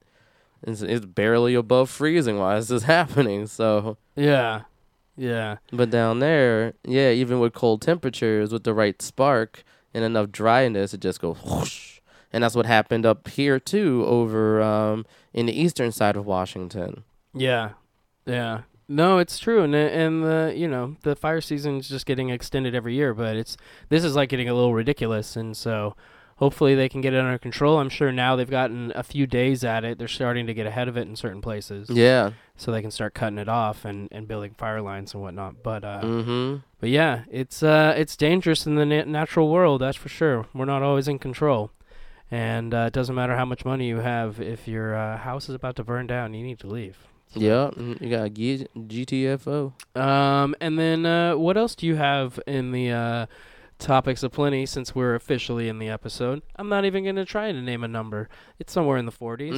[0.63, 4.61] it's, it's barely above freezing why is this happening so yeah.
[5.15, 5.57] Yeah.
[5.71, 10.93] but down there, yeah, even with cold temperatures, with the right spark and enough dryness,
[10.93, 11.99] it just goes whoosh.
[12.31, 17.03] And that's what happened up here too, over um, in the eastern side of Washington.
[17.33, 17.71] Yeah,
[18.25, 18.61] yeah.
[18.87, 22.95] No, it's true, and and the you know the fire season's just getting extended every
[22.95, 23.55] year, but it's
[23.89, 25.95] this is like getting a little ridiculous, and so
[26.37, 27.79] hopefully they can get it under control.
[27.79, 29.97] I'm sure now they've gotten a few days at it.
[29.97, 32.31] They're starting to get ahead of it in certain places, Yeah.
[32.57, 35.63] so they can start cutting it off and, and building fire lines and whatnot.
[35.63, 36.57] But uh, Mm-hmm.
[36.79, 39.81] but yeah, it's uh it's dangerous in the na- natural world.
[39.81, 40.45] That's for sure.
[40.53, 41.71] We're not always in control.
[42.31, 44.41] And uh, it doesn't matter how much money you have.
[44.41, 46.97] If your uh, house is about to burn down, you need to leave.
[47.35, 47.69] Yeah.
[47.75, 49.73] mm, You got G- GTFO.
[49.95, 53.25] Um, and then uh, what else do you have in the uh,
[53.83, 54.65] topics aplenty?
[54.65, 58.29] Since we're officially in the episode, I'm not even gonna try to name a number.
[58.59, 59.57] It's somewhere in the 40s.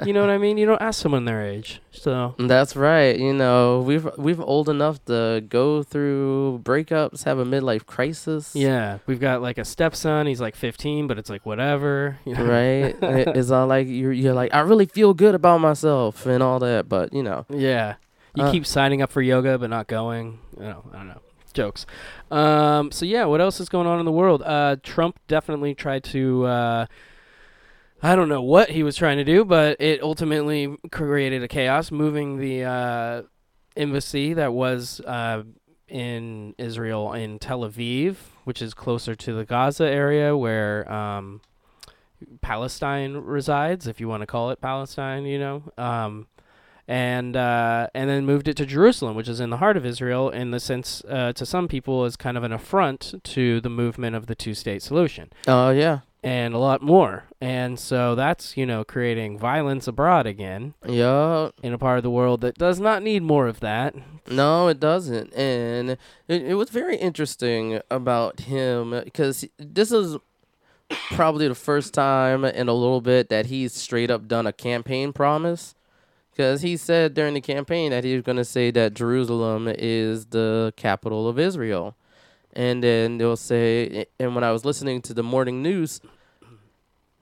[0.06, 0.58] you know what I mean?
[0.58, 3.18] You don't ask someone their age, so That's right.
[3.18, 8.54] You know, we've we've old enough to go through breakups, have a midlife crisis.
[8.54, 10.26] yeah, we've got like a stepson.
[10.26, 12.18] He's like 15, but it's like whatever.
[12.24, 12.44] You know?
[12.44, 12.96] Right.
[13.36, 16.88] It's all like you're you're like I really feel good about myself and all that,
[16.88, 17.46] but you know.
[17.48, 17.94] Yeah.
[18.36, 20.38] You Uh, keep signing up for yoga but not going.
[20.56, 21.20] You know, I don't know.
[21.60, 21.84] Jokes.
[22.30, 24.42] Um, so yeah, what else is going on in the world?
[24.42, 26.46] Uh, Trump definitely tried to.
[26.46, 26.86] Uh,
[28.02, 31.90] I don't know what he was trying to do, but it ultimately created a chaos,
[31.90, 33.22] moving the uh,
[33.76, 35.42] embassy that was uh,
[35.86, 41.42] in Israel in Tel Aviv, which is closer to the Gaza area where um,
[42.40, 45.26] Palestine resides, if you want to call it Palestine.
[45.26, 45.72] You know.
[45.76, 46.26] Um,
[46.90, 50.28] and uh, and then moved it to Jerusalem, which is in the heart of Israel,
[50.28, 54.16] in the sense uh, to some people is kind of an affront to the movement
[54.16, 56.00] of the two-state solution, Oh yeah.
[56.24, 57.24] and a lot more.
[57.40, 61.50] And so that's you know creating violence abroad again Yeah.
[61.62, 63.94] in a part of the world that does not need more of that.
[64.28, 65.32] No, it doesn't.
[65.34, 65.90] And
[66.26, 70.16] it, it was very interesting about him because this is
[71.12, 75.12] probably the first time in a little bit that he's straight up done a campaign
[75.12, 75.74] promise.
[76.30, 80.26] Because he said during the campaign that he was going to say that Jerusalem is
[80.26, 81.96] the capital of Israel.
[82.52, 86.00] And then they'll say, and when I was listening to the morning news,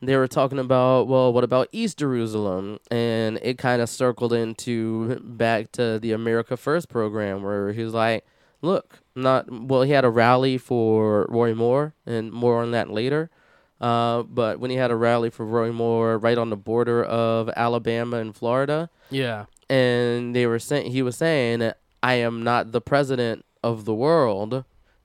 [0.01, 2.79] they were talking about, well, what about East Jerusalem?
[2.90, 7.94] And it kind of circled into back to the America First program where he was
[7.94, 8.25] like,
[8.62, 13.31] look, not, well, he had a rally for Roy Moore, and more on that later.
[13.80, 17.48] Uh, but when he had a rally for Roy Moore right on the border of
[17.56, 22.80] Alabama and Florida, Yeah, and they were saying he was saying I am not the
[22.80, 24.64] president of the world.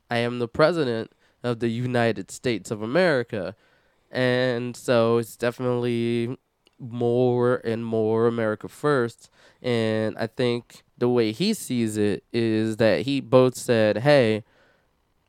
[0.09, 1.11] I am the president
[1.43, 3.55] of the United States of America.
[4.11, 6.37] And so it's definitely
[6.79, 9.29] more and more America first.
[9.61, 14.43] And I think the way he sees it is that he both said, Hey,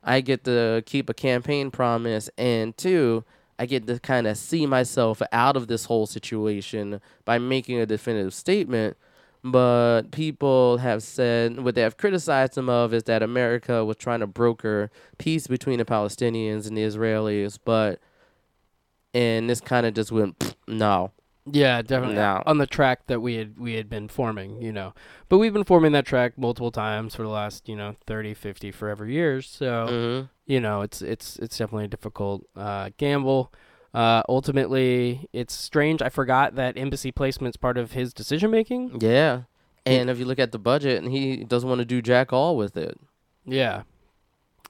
[0.05, 3.25] I get to keep a campaign promise, and two,
[3.59, 7.87] I get to kind of see myself out of this whole situation by making a
[7.87, 8.97] definitive statement.
[9.43, 14.21] But people have said what they have criticized him of is that America was trying
[14.21, 18.01] to broker peace between the Palestinians and the Israelis, but
[19.13, 21.13] and this kind of just went no.
[21.51, 22.43] Yeah, definitely No.
[22.47, 24.95] on the track that we had we had been forming, you know.
[25.29, 28.71] But we've been forming that track multiple times for the last you know 30, 50,
[28.71, 29.49] forever years.
[29.49, 29.87] So.
[30.29, 33.51] hmm you know, it's it's it's definitely a difficult uh, gamble.
[33.95, 36.03] Uh, ultimately, it's strange.
[36.03, 39.01] I forgot that embassy placement's part of his decision making.
[39.01, 39.45] Yeah.
[39.87, 42.59] And if you look at the budget, and he doesn't want to do jack all
[42.59, 43.01] with it.
[43.47, 43.85] Yeah,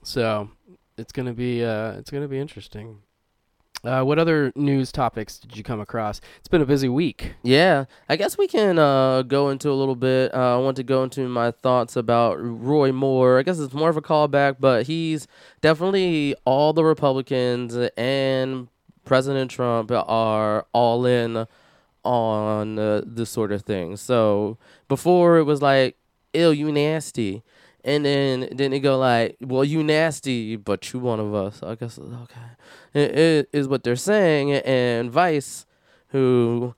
[0.03, 0.49] so
[0.97, 2.99] it's gonna be uh, it's gonna be interesting.
[3.85, 6.19] Uh, what other news topics did you come across?
[6.39, 7.33] It's been a busy week.
[7.43, 10.33] Yeah, I guess we can uh, go into a little bit.
[10.33, 13.37] Uh, I want to go into my thoughts about Roy Moore.
[13.37, 15.27] I guess it's more of a callback, but he's
[15.61, 18.67] definitely all the Republicans and
[19.05, 21.45] President Trump are all in
[22.03, 23.97] on uh, this sort of thing.
[23.97, 25.95] So before it was like,
[26.33, 27.43] "Ill, you nasty,"
[27.85, 31.75] and then then it go like, "Well, you nasty, but you one of us." I
[31.75, 32.49] guess okay,
[32.93, 34.51] it, it is what they're saying.
[34.51, 35.65] And Vice,
[36.09, 36.73] who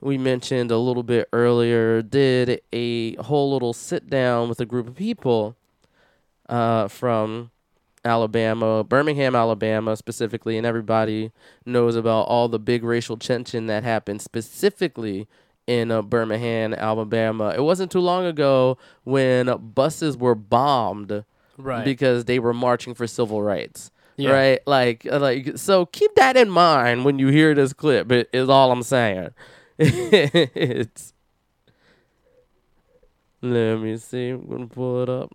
[0.00, 4.86] we mentioned a little bit earlier, did a whole little sit down with a group
[4.86, 5.56] of people
[6.48, 7.50] uh, from
[8.04, 11.32] Alabama, Birmingham, Alabama specifically, and everybody
[11.64, 15.28] knows about all the big racial tension that happened specifically
[15.66, 17.50] in uh, Birmingham, Alabama.
[17.56, 21.24] It wasn't too long ago when buses were bombed
[21.58, 21.84] Right.
[21.84, 23.90] because they were marching for civil rights.
[24.16, 24.30] Yeah.
[24.32, 24.58] Right?
[24.66, 28.10] Like uh, like so keep that in mind when you hear this clip.
[28.12, 29.30] It is all I'm saying.
[29.78, 31.12] it's
[33.40, 34.30] Let me see.
[34.30, 35.30] I'm going to pull it up.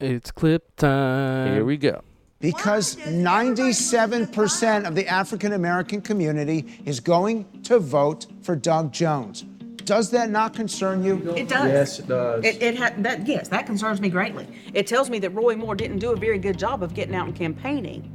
[0.00, 1.52] it's clip time.
[1.54, 2.02] Here we go.
[2.40, 9.42] Because 97% of the African American community is going to vote for Doug Jones.
[9.84, 11.16] Does that not concern you?
[11.36, 11.68] It does.
[11.70, 12.44] Yes, it does.
[12.44, 14.46] It, it ha- that yes, that concerns me greatly.
[14.72, 17.26] It tells me that Roy Moore didn't do a very good job of getting out
[17.26, 18.10] and campaigning.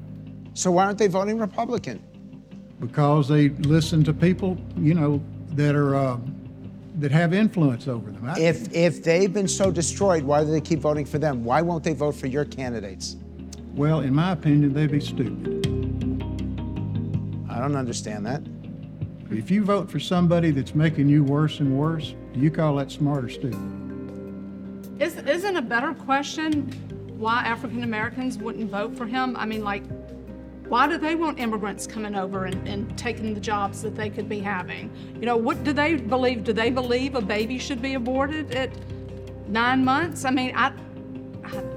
[0.55, 2.01] So why aren't they voting Republican?
[2.81, 6.17] because they listen to people, you know, that are uh,
[6.99, 8.25] that have influence over them.
[8.25, 11.43] I- If if they've been so destroyed, why do they keep voting for them?
[11.45, 13.15] Why won't they vote for your candidates?
[13.75, 15.65] Well, in my opinion, they'd be stupid.
[17.49, 18.41] I don't understand that.
[19.29, 22.91] If you vote for somebody that's making you worse and worse, do you call that
[22.91, 23.59] smart or stupid?
[25.01, 26.71] Is, isn't a better question
[27.17, 29.35] why African Americans wouldn't vote for him?
[29.35, 29.83] I mean, like,
[30.67, 34.29] why do they want immigrants coming over and, and taking the jobs that they could
[34.29, 34.89] be having?
[35.19, 36.43] You know, what do they believe?
[36.43, 38.71] Do they believe a baby should be aborted at
[39.49, 40.23] nine months?
[40.23, 40.67] I mean, I,
[41.43, 41.74] I don't know.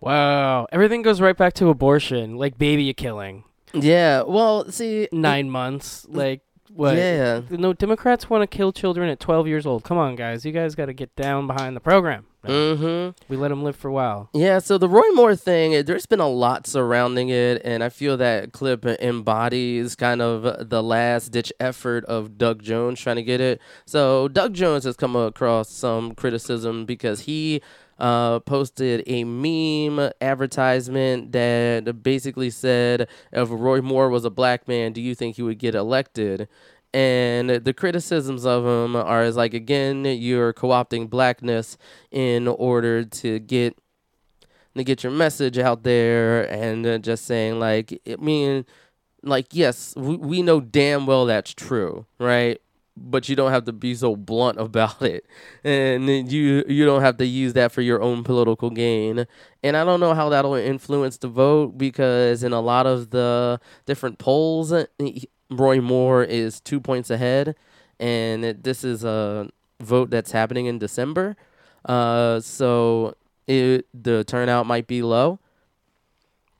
[0.00, 0.66] Wow.
[0.72, 3.44] Everything goes right back to abortion, like baby killing.
[3.72, 4.22] Yeah.
[4.22, 6.06] Well, see, Nine months.
[6.08, 6.96] Like, what?
[6.96, 7.42] Yeah.
[7.50, 9.84] No, Democrats want to kill children at 12 years old.
[9.84, 10.44] Come on, guys.
[10.44, 12.26] You guys got to get down behind the program.
[12.44, 13.32] No, Mm-hmm.
[13.32, 14.30] We let them live for a while.
[14.32, 18.16] Yeah, so the Roy Moore thing, there's been a lot surrounding it, and I feel
[18.16, 23.40] that clip embodies kind of the last ditch effort of Doug Jones trying to get
[23.42, 23.60] it.
[23.84, 27.60] So, Doug Jones has come across some criticism because he
[28.00, 34.92] uh, posted a meme advertisement that basically said, if Roy Moore was a black man,
[34.92, 36.48] do you think he would get elected?
[36.92, 41.78] And the criticisms of him are as like again, you're co-opting blackness
[42.10, 43.78] in order to get
[44.76, 48.64] to get your message out there, and uh, just saying like, I mean,
[49.22, 52.60] like yes, we, we know damn well that's true, right?
[53.02, 55.24] But you don't have to be so blunt about it,
[55.64, 59.26] and you you don't have to use that for your own political gain.
[59.62, 63.58] And I don't know how that'll influence the vote because in a lot of the
[63.86, 64.72] different polls,
[65.50, 67.56] Roy Moore is two points ahead,
[67.98, 69.48] and it, this is a
[69.80, 71.36] vote that's happening in December.
[71.84, 73.14] Uh, so
[73.46, 75.40] it, the turnout might be low.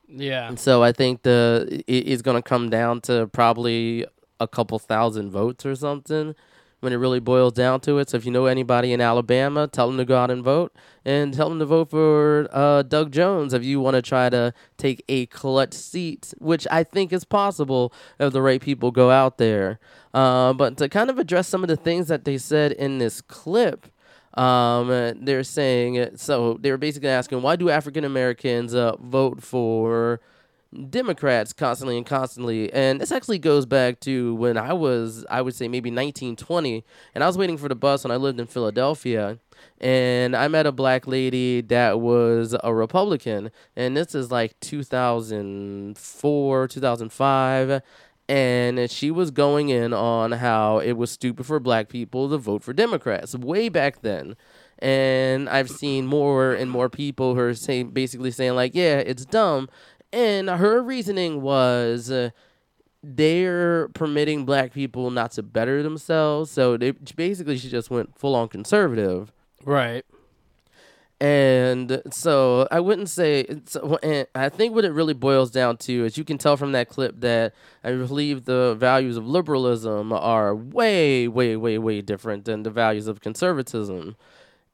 [0.07, 0.47] Yeah.
[0.47, 4.05] And so I think the it is going to come down to probably
[4.41, 6.35] a couple thousand votes or something
[6.81, 8.09] when it really boils down to it.
[8.09, 10.73] So if you know anybody in Alabama, tell them to go out and vote
[11.05, 14.53] and tell them to vote for uh, Doug Jones if you want to try to
[14.77, 19.37] take a clutch seat, which I think is possible if the right people go out
[19.37, 19.79] there.
[20.13, 23.21] Uh, but to kind of address some of the things that they said in this
[23.21, 23.87] clip,
[24.33, 24.87] um,
[25.21, 30.21] they're saying so they were basically asking why do African Americans uh, vote for
[30.89, 35.53] Democrats constantly and constantly, and this actually goes back to when I was, I would
[35.53, 39.37] say maybe 1920, and I was waiting for the bus when I lived in Philadelphia,
[39.81, 46.67] and I met a black lady that was a Republican, and this is like 2004,
[46.69, 47.81] 2005,
[48.29, 52.63] and she was going in on how it was stupid for black people to vote
[52.63, 54.37] for Democrats way back then.
[54.79, 59.25] And I've seen more and more people who are saying, basically saying like, yeah, it's
[59.25, 59.69] dumb.
[60.13, 62.31] And her reasoning was uh,
[63.03, 66.51] they're permitting black people not to better themselves.
[66.51, 69.31] So they basically she just went full on conservative.
[69.63, 70.05] Right.
[71.21, 73.41] And so I wouldn't say.
[73.41, 76.71] It's, and I think what it really boils down to is you can tell from
[76.71, 82.45] that clip that I believe the values of liberalism are way, way, way, way different
[82.45, 84.15] than the values of conservatism.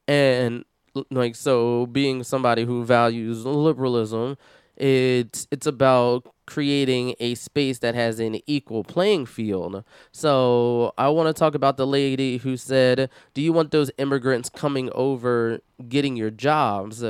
[0.08, 0.64] And
[1.12, 4.38] like so, being somebody who values liberalism,
[4.78, 9.84] it's it's about creating a space that has an equal playing field.
[10.12, 14.50] So I want to talk about the lady who said, "Do you want those immigrants
[14.50, 15.60] coming over
[15.90, 17.04] getting your jobs?"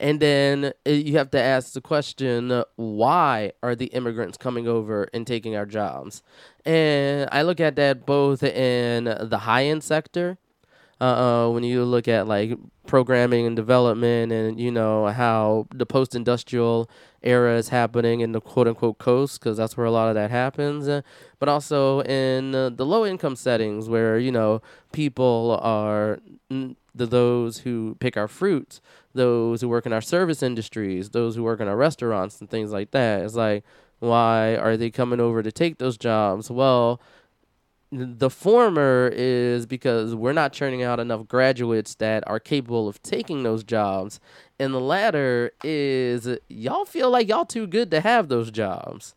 [0.00, 5.08] And then uh, you have to ask the question, why are the immigrants coming over
[5.12, 6.22] and taking our jobs?
[6.64, 10.38] And I look at that both in the high end sector,
[11.00, 12.52] Uh, when you look at like
[12.86, 16.90] programming and development, and you know how the post-industrial
[17.22, 20.88] era is happening in the quote-unquote coast, because that's where a lot of that happens.
[20.88, 21.00] uh,
[21.38, 24.60] but also in uh, the low-income settings, where you know
[24.92, 26.18] people are
[26.50, 28.82] mm, the those who pick our fruits,
[29.14, 32.72] those who work in our service industries, those who work in our restaurants and things
[32.72, 33.22] like that.
[33.22, 33.64] It's like,
[34.00, 36.50] why are they coming over to take those jobs?
[36.50, 37.00] Well,
[37.92, 43.42] the former is because we're not churning out enough graduates that are capable of taking
[43.42, 44.20] those jobs.
[44.60, 49.14] And the latter is y'all feel like y'all too good to have those jobs.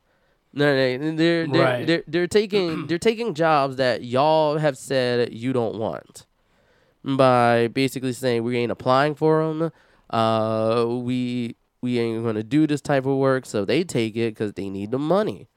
[0.54, 1.86] No, no, they're they're, Right.
[1.88, 6.26] they're, they're taking they're taking jobs that y'all have said you don't want
[7.04, 9.72] by basically saying we ain't applying for them.
[10.10, 14.54] Uh, we we ain't gonna do this type of work, so they take it because
[14.54, 15.48] they need the money.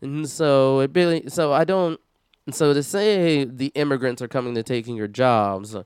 [0.00, 2.00] And so it really, so I don't.
[2.48, 5.76] And so to say the immigrants are coming to taking your jobs,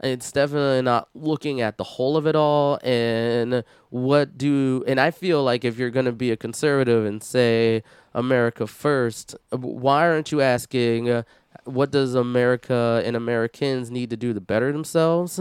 [0.00, 4.84] it's definitely not looking at the whole of it all and what do.
[4.86, 7.82] And I feel like if you're gonna be a conservative and say
[8.14, 11.24] America first, why aren't you asking?
[11.64, 15.40] What does America and Americans need to do to better themselves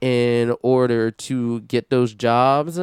[0.00, 2.80] in order to get those jobs?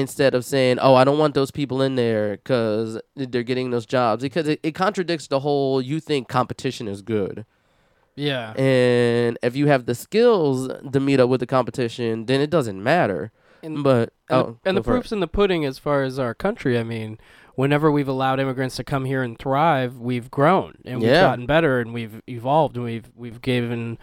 [0.00, 3.86] Instead of saying, "Oh, I don't want those people in there because they're getting those
[3.86, 7.44] jobs," because it, it contradicts the whole you think competition is good.
[8.14, 8.52] Yeah.
[8.52, 12.82] And if you have the skills to meet up with the competition, then it doesn't
[12.82, 13.30] matter.
[13.62, 14.94] And- but And, oh, the, and the for it.
[14.94, 16.78] proof's in the pudding as far as our country.
[16.78, 17.18] I mean,
[17.56, 21.80] whenever we've allowed immigrants to come here and thrive, we've grown and we've gotten better
[21.80, 23.98] and we've evolved and we've we've given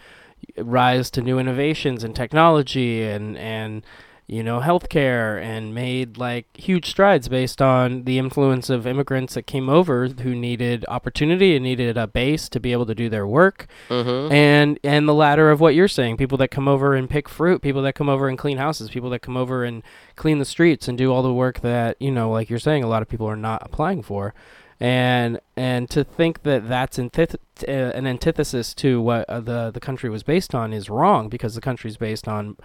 [0.58, 3.82] rise to new innovations and technology and and
[4.26, 9.46] you know healthcare and made like huge strides based on the influence of immigrants that
[9.46, 13.26] came over who needed opportunity and needed a base to be able to do their
[13.26, 14.32] work Mhm.
[14.32, 17.60] and and the latter of what you're saying people that come over and pick fruit
[17.60, 19.82] people that come over and clean houses people that come over and
[20.16, 22.88] clean the streets and do all the work that you know like you're saying a
[22.88, 24.32] lot of people are not applying for
[24.80, 27.36] and and to think that that's antith-
[27.68, 31.54] uh, an antithesis to what uh, the the country was based on is wrong because
[31.54, 32.56] the country's based on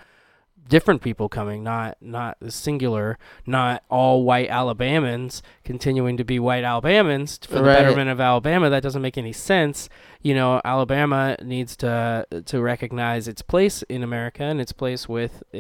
[0.70, 7.45] different people coming, not not singular, not all white Alabamans continuing to be white Alabamans
[7.45, 8.70] for the betterment of Alabama.
[8.70, 9.89] That doesn't make any sense.
[10.22, 15.43] You know, Alabama needs to to recognize its place in America and its place with
[15.53, 15.57] uh,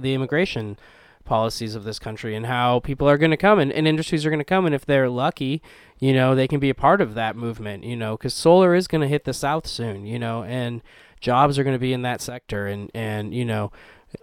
[0.00, 0.78] the immigration
[1.24, 4.30] policies of this country and how people are going to come and, and industries are
[4.30, 5.62] going to come and if they're lucky
[6.00, 8.88] you know they can be a part of that movement you know because solar is
[8.88, 10.82] going to hit the south soon you know and
[11.20, 13.70] jobs are going to be in that sector and and you know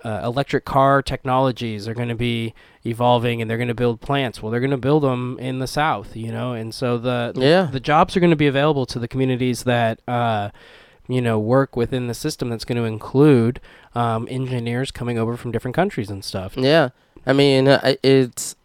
[0.03, 2.53] uh, electric car technologies are going to be
[2.85, 4.41] evolving and they're going to build plants.
[4.41, 6.53] Well they're going to build them in the south you know?
[6.53, 7.69] And so the Yeah.
[7.71, 10.49] the jobs are going to be available to the communities that uh,
[11.07, 13.59] you know work within the system that's going to include
[13.95, 16.55] um, engineers coming over from different countries and stuff.
[16.55, 16.89] Yeah,
[17.25, 18.55] I mean, uh, it's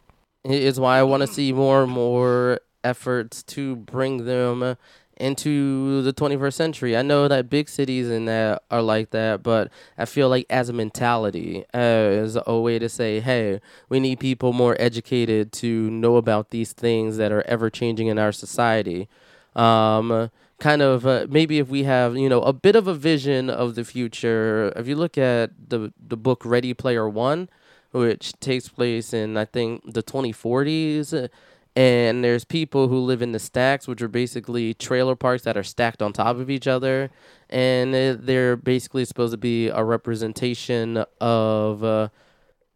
[0.45, 4.77] it's why I want to see more and more efforts to bring them
[5.17, 6.97] into the 21st century.
[6.97, 10.69] I know that big cities and that are like that, but I feel like as
[10.69, 16.17] a mentality, as a way to say, hey, we need people more educated to know
[16.17, 19.09] about these things that are ever changing in our society.
[19.55, 23.51] Um, kind of uh, maybe if we have you know a bit of a vision
[23.51, 24.73] of the future.
[24.77, 27.49] If you look at the the book Ready Player One,
[27.93, 31.29] which takes place in I think the 2040s.
[31.77, 35.65] And there's people who live in the stacks, which are basically trailer parks that are
[35.65, 37.11] stacked on top of each other,
[37.51, 42.09] and uh, they're basically supposed to be a representation of uh,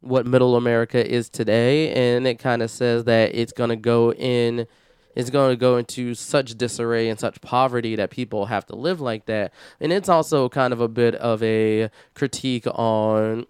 [0.01, 1.93] what Middle America is today.
[1.93, 4.67] And it kind of says that it's gonna go in,
[5.15, 9.27] it's gonna go into such disarray and such poverty that people have to live like
[9.27, 9.55] that.
[9.79, 13.47] And it's also kind of a bit of a critique on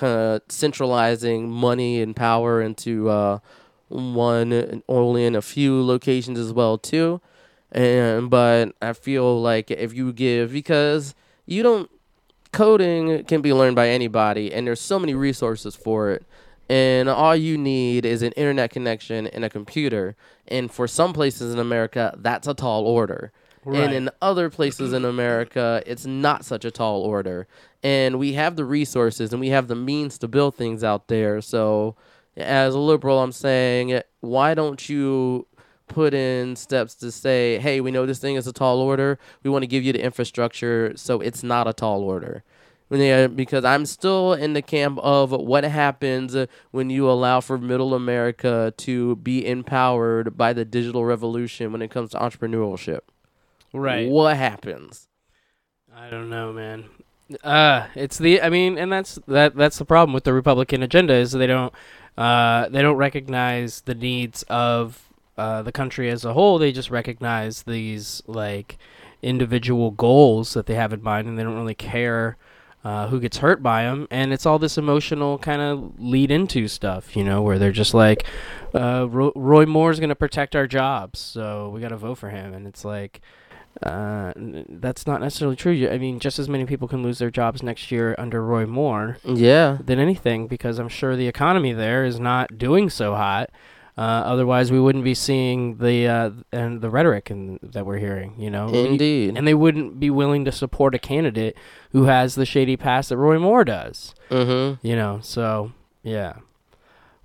[0.00, 3.38] of centralizing money and power into uh,
[3.88, 7.20] one only in a few locations as well too.
[7.72, 11.14] And but I feel like if you give because
[11.46, 11.90] you don't
[12.52, 16.24] coding can be learned by anybody and there's so many resources for it.
[16.68, 20.16] And all you need is an internet connection and a computer.
[20.48, 23.30] And for some places in America, that's a tall order.
[23.64, 23.82] Right.
[23.82, 27.46] And in other places in America, it's not such a tall order.
[27.82, 31.40] And we have the resources and we have the means to build things out there.
[31.40, 31.96] So,
[32.36, 35.46] as a liberal, I'm saying, why don't you
[35.88, 39.18] put in steps to say, hey, we know this thing is a tall order.
[39.42, 42.42] We want to give you the infrastructure so it's not a tall order.
[42.88, 46.36] Yeah, because I'm still in the camp of what happens
[46.70, 51.90] when you allow for middle America to be empowered by the digital revolution when it
[51.90, 53.00] comes to entrepreneurship.
[53.72, 54.08] Right.
[54.08, 55.08] What happens?
[55.94, 56.84] I don't know, man.
[57.42, 61.14] Uh, it's the I mean, and that's that that's the problem with the Republican agenda
[61.14, 61.74] is they don't
[62.16, 66.58] uh they don't recognize the needs of uh the country as a whole.
[66.58, 68.78] They just recognize these like
[69.22, 72.36] individual goals that they have in mind, and they don't really care.
[72.84, 76.68] Uh, who gets hurt by them, and it's all this emotional kind of lead into
[76.68, 78.24] stuff, you know, where they're just like,
[78.76, 82.30] uh, Ro- Roy Moore's going to protect our jobs, so we got to vote for
[82.30, 83.20] him, and it's like,
[83.82, 85.88] uh, that's not necessarily true.
[85.90, 89.18] I mean, just as many people can lose their jobs next year under Roy Moore
[89.24, 89.78] Yeah.
[89.84, 93.50] than anything, because I'm sure the economy there is not doing so hot.
[93.98, 98.34] Uh, otherwise, we wouldn't be seeing the uh, and the rhetoric and that we're hearing.
[98.38, 99.36] You know, We- Indeed.
[99.38, 101.56] and they wouldn't be willing to support a candidate
[101.92, 104.14] who has the shady past that Roy Moore does.
[104.30, 104.86] Mm-hmm.
[104.86, 105.72] You know, so
[106.02, 106.34] yeah.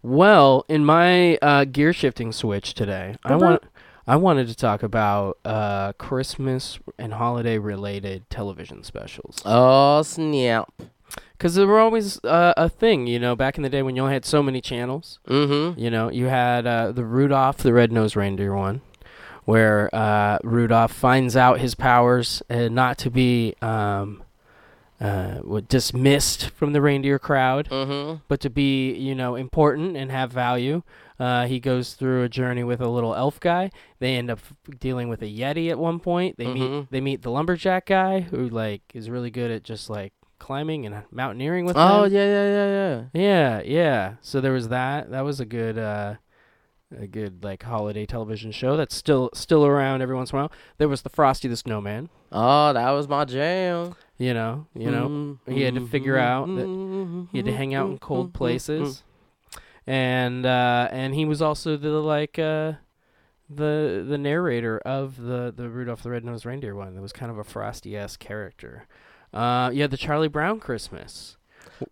[0.04, 3.64] Well, in my uh, gear shifting switch today, I want
[4.08, 10.72] I wanted to talk about uh, Christmas and holiday related television specials Oh snap.
[11.38, 13.08] because they were always uh, a thing.
[13.08, 15.20] You know, back in the day when you only had so many channels.
[15.28, 15.80] Mm-hmm.
[15.80, 18.82] You know, you had uh, the Rudolph the Red-Nosed Reindeer one,
[19.46, 24.24] where uh, Rudolph finds out his powers and not to be um,
[25.02, 28.18] uh, dismissed from the reindeer crowd, Mm-hmm.
[28.28, 30.84] but to be, you know, important and have value.
[31.20, 33.70] Uh, he goes through a journey with a little elf guy.
[34.00, 34.40] They end up
[34.80, 36.38] dealing with a yeti at one point.
[36.38, 36.54] They Mhm.
[36.56, 40.86] meet they meet the lumberjack guy who like is really good at just like climbing
[40.88, 42.14] and mountaineering with Oh them.
[42.14, 43.04] yeah, yeah, yeah, yeah.
[43.14, 44.14] Yeah, yeah.
[44.22, 45.12] So there was that.
[45.12, 46.16] That was a good uh
[47.00, 50.52] a good like holiday television show that's still still around every once in a while.
[50.78, 53.96] There was the Frosty the Snowman, Oh, that was my jam.
[54.22, 55.38] You know, you know.
[55.48, 59.04] He had to figure out that he had to hang out in cold places.
[59.88, 62.74] And uh and he was also the like uh
[63.50, 66.94] the the narrator of the the Rudolph the Red-Nosed Reindeer one.
[66.96, 68.86] That was kind of a frosty ass character.
[69.34, 71.38] Uh you had the Charlie Brown Christmas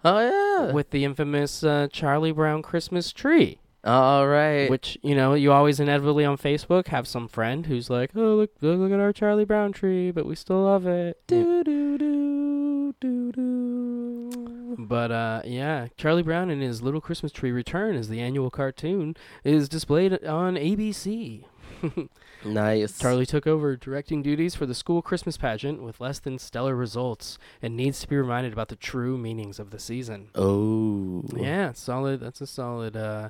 [0.06, 0.72] Oh yeah.
[0.72, 3.60] with the infamous uh, Charlie Brown Christmas tree.
[3.84, 4.70] All right.
[4.70, 8.52] Which you know, you always inevitably on Facebook have some friend who's like, "Oh, look,
[8.62, 12.94] look, look at our Charlie Brown tree, but we still love it." do do do
[13.00, 14.76] do do.
[14.78, 19.16] But uh, yeah, Charlie Brown and his Little Christmas Tree Return as the annual cartoon
[19.44, 21.46] is displayed on ABC.
[22.46, 22.98] Nice.
[22.98, 27.38] Charlie took over directing duties for the school Christmas pageant with less than stellar results
[27.62, 30.30] and needs to be reminded about the true meanings of the season.
[30.36, 31.24] Oh.
[31.36, 32.22] Yeah, solid.
[32.22, 33.30] That's a solid uh,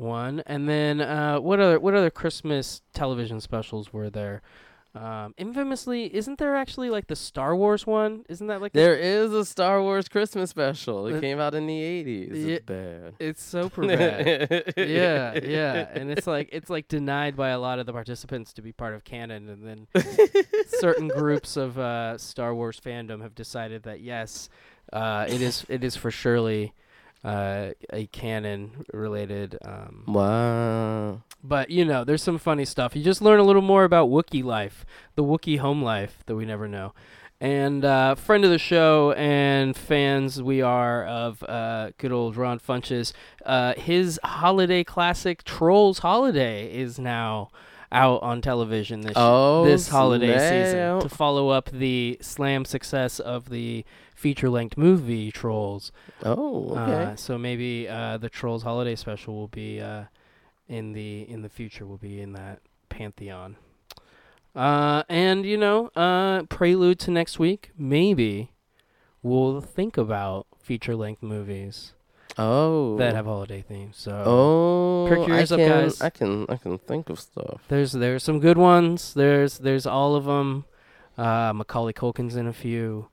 [0.00, 0.42] one.
[0.46, 4.42] And then uh, what other what other Christmas television specials were there?
[4.92, 8.24] Um, infamously, isn't there actually like the Star Wars one?
[8.28, 11.06] Isn't that like the There is a Star Wars Christmas special.
[11.06, 12.28] It came out in the 80s.
[12.32, 12.54] yeah.
[12.56, 13.14] It's bad.
[13.20, 14.74] It's super bad.
[14.76, 18.62] yeah, yeah, and it's like it's like denied by a lot of the participants to
[18.62, 19.86] be part of canon, and then
[20.66, 24.48] certain groups of uh, Star Wars fandom have decided that yes,
[24.92, 26.72] uh, it is it is for surely
[27.24, 29.58] uh, a canon related.
[29.64, 31.22] Um, Wow.
[31.42, 32.94] but you know, there's some funny stuff.
[32.96, 36.44] You just learn a little more about Wookiee life, the Wookiee home life that we
[36.44, 36.92] never know.
[37.42, 42.58] And uh, friend of the show and fans we are of uh, good old Ron
[42.60, 43.14] Funches.
[43.46, 47.48] Uh, his holiday classic Trolls Holiday is now
[47.92, 53.50] out on television this Oh, this holiday season to follow up the slam success of
[53.50, 53.84] the
[54.14, 55.92] feature length movie Trolls.
[56.22, 57.04] Oh, okay.
[57.04, 60.04] Uh, so maybe uh, the Trolls Holiday Special will be uh,
[60.68, 61.86] in the in the future.
[61.86, 63.56] Will be in that pantheon.
[64.54, 68.52] Uh, and you know, uh, prelude to next week, maybe
[69.22, 71.94] we'll think about feature length movies
[72.40, 72.96] oh.
[72.96, 73.96] that have holiday themes.
[73.96, 75.06] So Oh.
[75.08, 76.00] Perk your I ears up, can, guys.
[76.00, 77.62] I can I can think of stuff.
[77.68, 79.14] there's there's some good ones.
[79.14, 80.64] There's there's all of them.
[81.18, 83.08] Uh, Macaulay Culkin's in a few.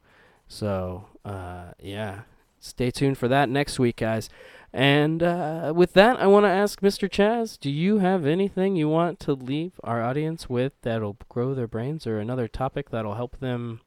[0.48, 2.22] So uh, yeah,
[2.60, 4.30] stay tuned for that next week, guys.
[4.74, 7.10] And uh, with that, I want to ask Mr.
[7.10, 11.68] Chaz, do you have anything you want to leave our audience with that'll grow their
[11.68, 13.82] brains, or another topic that'll help them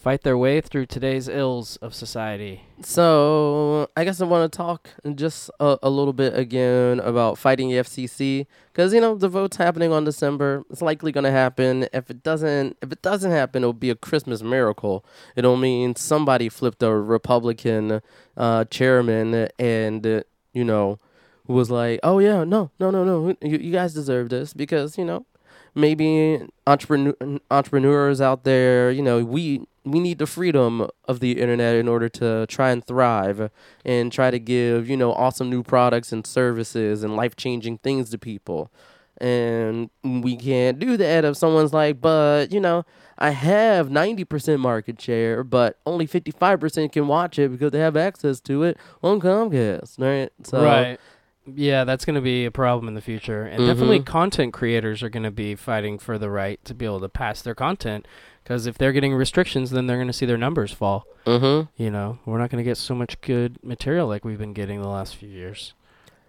[0.00, 2.62] fight their way through today's ills of society?
[2.82, 7.68] So I guess I want to talk just a, a little bit again about fighting
[7.68, 10.64] the FCC because you know the vote's happening on December.
[10.70, 11.86] It's likely going to happen.
[11.92, 15.04] If it doesn't, if it doesn't happen, it'll be a Christmas miracle.
[15.36, 18.00] It'll mean somebody flipped a Republican
[18.36, 20.24] uh, chairman and
[20.54, 20.98] you know
[21.46, 25.04] was like, oh yeah, no, no, no, no, you, you guys deserve this because you
[25.04, 25.26] know
[25.74, 27.14] maybe entrepreneur
[27.50, 32.08] entrepreneurs out there, you know, we we need the freedom of the internet in order
[32.08, 33.50] to try and thrive
[33.84, 38.18] and try to give, you know, awesome new products and services and life-changing things to
[38.18, 38.70] people.
[39.18, 42.84] And we can't do that if someone's like, but you know,
[43.18, 48.40] I have 90% market share, but only 55% can watch it because they have access
[48.40, 50.30] to it on Comcast, right?
[50.42, 50.98] So, right.
[51.52, 53.42] Yeah, that's going to be a problem in the future.
[53.42, 54.04] And definitely Mhm.
[54.06, 57.42] content creators are going to be fighting for the right to be able to pass
[57.42, 58.06] their content
[58.50, 61.06] because if they're getting restrictions, then they're going to see their numbers fall.
[61.24, 61.68] Mhm.
[61.76, 64.82] You know, we're not going to get so much good material like we've been getting
[64.82, 65.72] the last few years,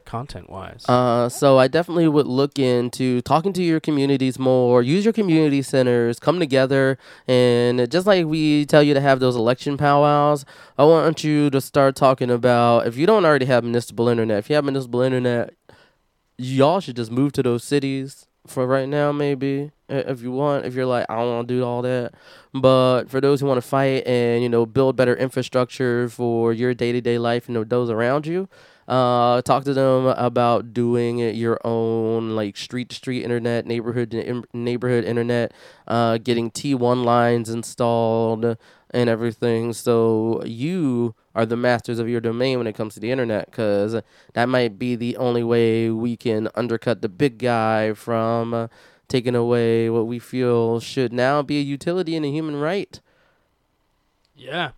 [0.05, 0.85] content wise.
[0.87, 4.83] Uh, so I definitely would look into talking to your communities more.
[4.83, 9.35] Use your community centers, come together, and just like we tell you to have those
[9.35, 10.45] election powwows,
[10.77, 14.37] I want you to start talking about if you don't already have municipal internet.
[14.37, 15.55] If you have municipal internet,
[16.37, 20.65] y'all should just move to those cities for right now, maybe if you want.
[20.65, 22.13] If you're like, I don't want to do all that,
[22.53, 26.73] but for those who want to fight and you know build better infrastructure for your
[26.73, 28.49] day to day life and those around you,
[28.87, 34.45] uh, talk to them about doing your own like street to street internet, neighborhood im-
[34.53, 35.53] neighborhood internet,
[35.87, 38.57] uh, getting T1 lines installed
[38.91, 39.73] and everything.
[39.73, 44.01] So you are the masters of your domain when it comes to the internet, because
[44.33, 48.67] that might be the only way we can undercut the big guy from uh,
[49.07, 52.99] taking away what we feel should now be a utility and a human right.
[54.35, 54.71] Yeah,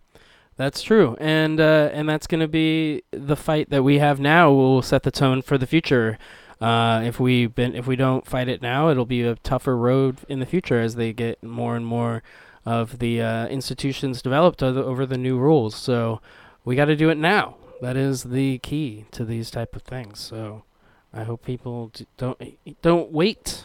[0.56, 4.52] that's true, and uh, and that's going to be the fight that we have now.
[4.52, 6.18] Will set the tone for the future.
[6.60, 10.18] Uh, if we been if we don't fight it now, it'll be a tougher road
[10.28, 12.22] in the future as they get more and more
[12.64, 15.74] of the uh, institutions developed over the new rules.
[15.74, 16.20] So
[16.64, 17.56] we got to do it now.
[17.80, 20.18] That is the key to these type of things.
[20.18, 20.64] So
[21.12, 22.38] I hope people don't
[22.82, 23.64] don't wait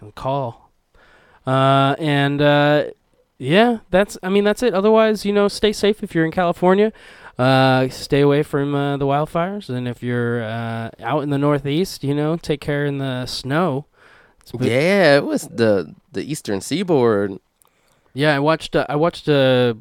[0.00, 0.70] and call.
[1.46, 2.84] Uh, and uh,
[3.38, 4.18] yeah, that's.
[4.22, 4.74] I mean, that's it.
[4.74, 6.92] Otherwise, you know, stay safe if you're in California.
[7.38, 12.04] Uh, stay away from uh, the wildfires, and if you're uh, out in the Northeast,
[12.04, 13.86] you know, take care in the snow.
[14.60, 17.38] Yeah, it was the the Eastern Seaboard.
[18.14, 18.34] Yeah.
[18.34, 18.74] I watched.
[18.76, 19.74] Uh, I watched uh,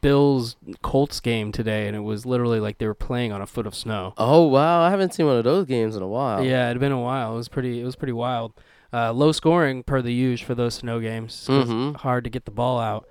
[0.00, 3.66] Bills Colts game today, and it was literally like they were playing on a foot
[3.66, 4.14] of snow.
[4.16, 6.44] Oh wow, I haven't seen one of those games in a while.
[6.44, 7.32] Yeah, it had been a while.
[7.34, 7.80] It was pretty.
[7.80, 8.52] It was pretty wild.
[8.92, 11.46] Uh, low scoring per the usual for those snow games.
[11.48, 11.96] Mhm.
[11.96, 13.06] Hard to get the ball out.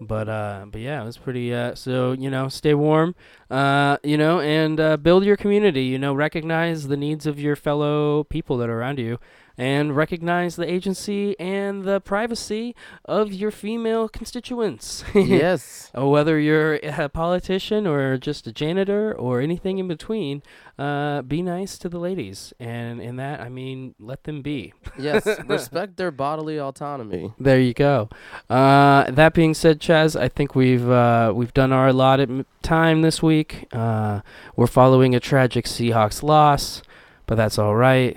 [0.00, 1.52] But uh, but yeah, it was pretty.
[1.52, 3.16] Uh, so you know, stay warm.
[3.50, 5.82] Uh, you know, and uh, build your community.
[5.84, 9.18] You know, recognize the needs of your fellow people that are around you,
[9.58, 15.04] and recognize the agency and the privacy of your female constituents.
[15.28, 15.90] Yes.
[15.94, 20.42] Whether you're a politician or just a janitor or anything in between,
[20.78, 24.72] uh, be nice to the ladies, and in that I mean let them be.
[24.98, 27.32] yes, respect their bodily autonomy.
[27.38, 28.08] There you go.
[28.48, 33.22] Uh, that being said, Chaz, I think we've uh, we've done our allotted time this
[33.22, 33.66] week.
[33.72, 34.20] Uh,
[34.56, 36.82] we're following a tragic Seahawks loss,
[37.26, 38.16] but that's all right.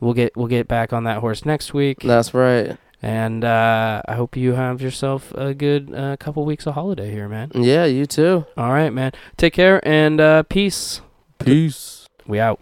[0.00, 2.00] We'll get we'll get back on that horse next week.
[2.00, 2.76] That's right.
[3.02, 7.28] And uh, I hope you have yourself a good uh, couple weeks of holiday here,
[7.28, 7.50] man.
[7.54, 8.46] Yeah, you too.
[8.56, 9.12] All right, man.
[9.36, 11.02] Take care and uh, peace.
[11.38, 12.06] Peace.
[12.26, 12.60] We out.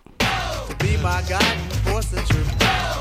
[0.81, 2.51] be my guide for some truth.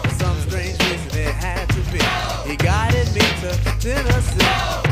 [0.04, 2.50] For some strange reason it had to be.
[2.50, 4.83] He guided me to Tennessee.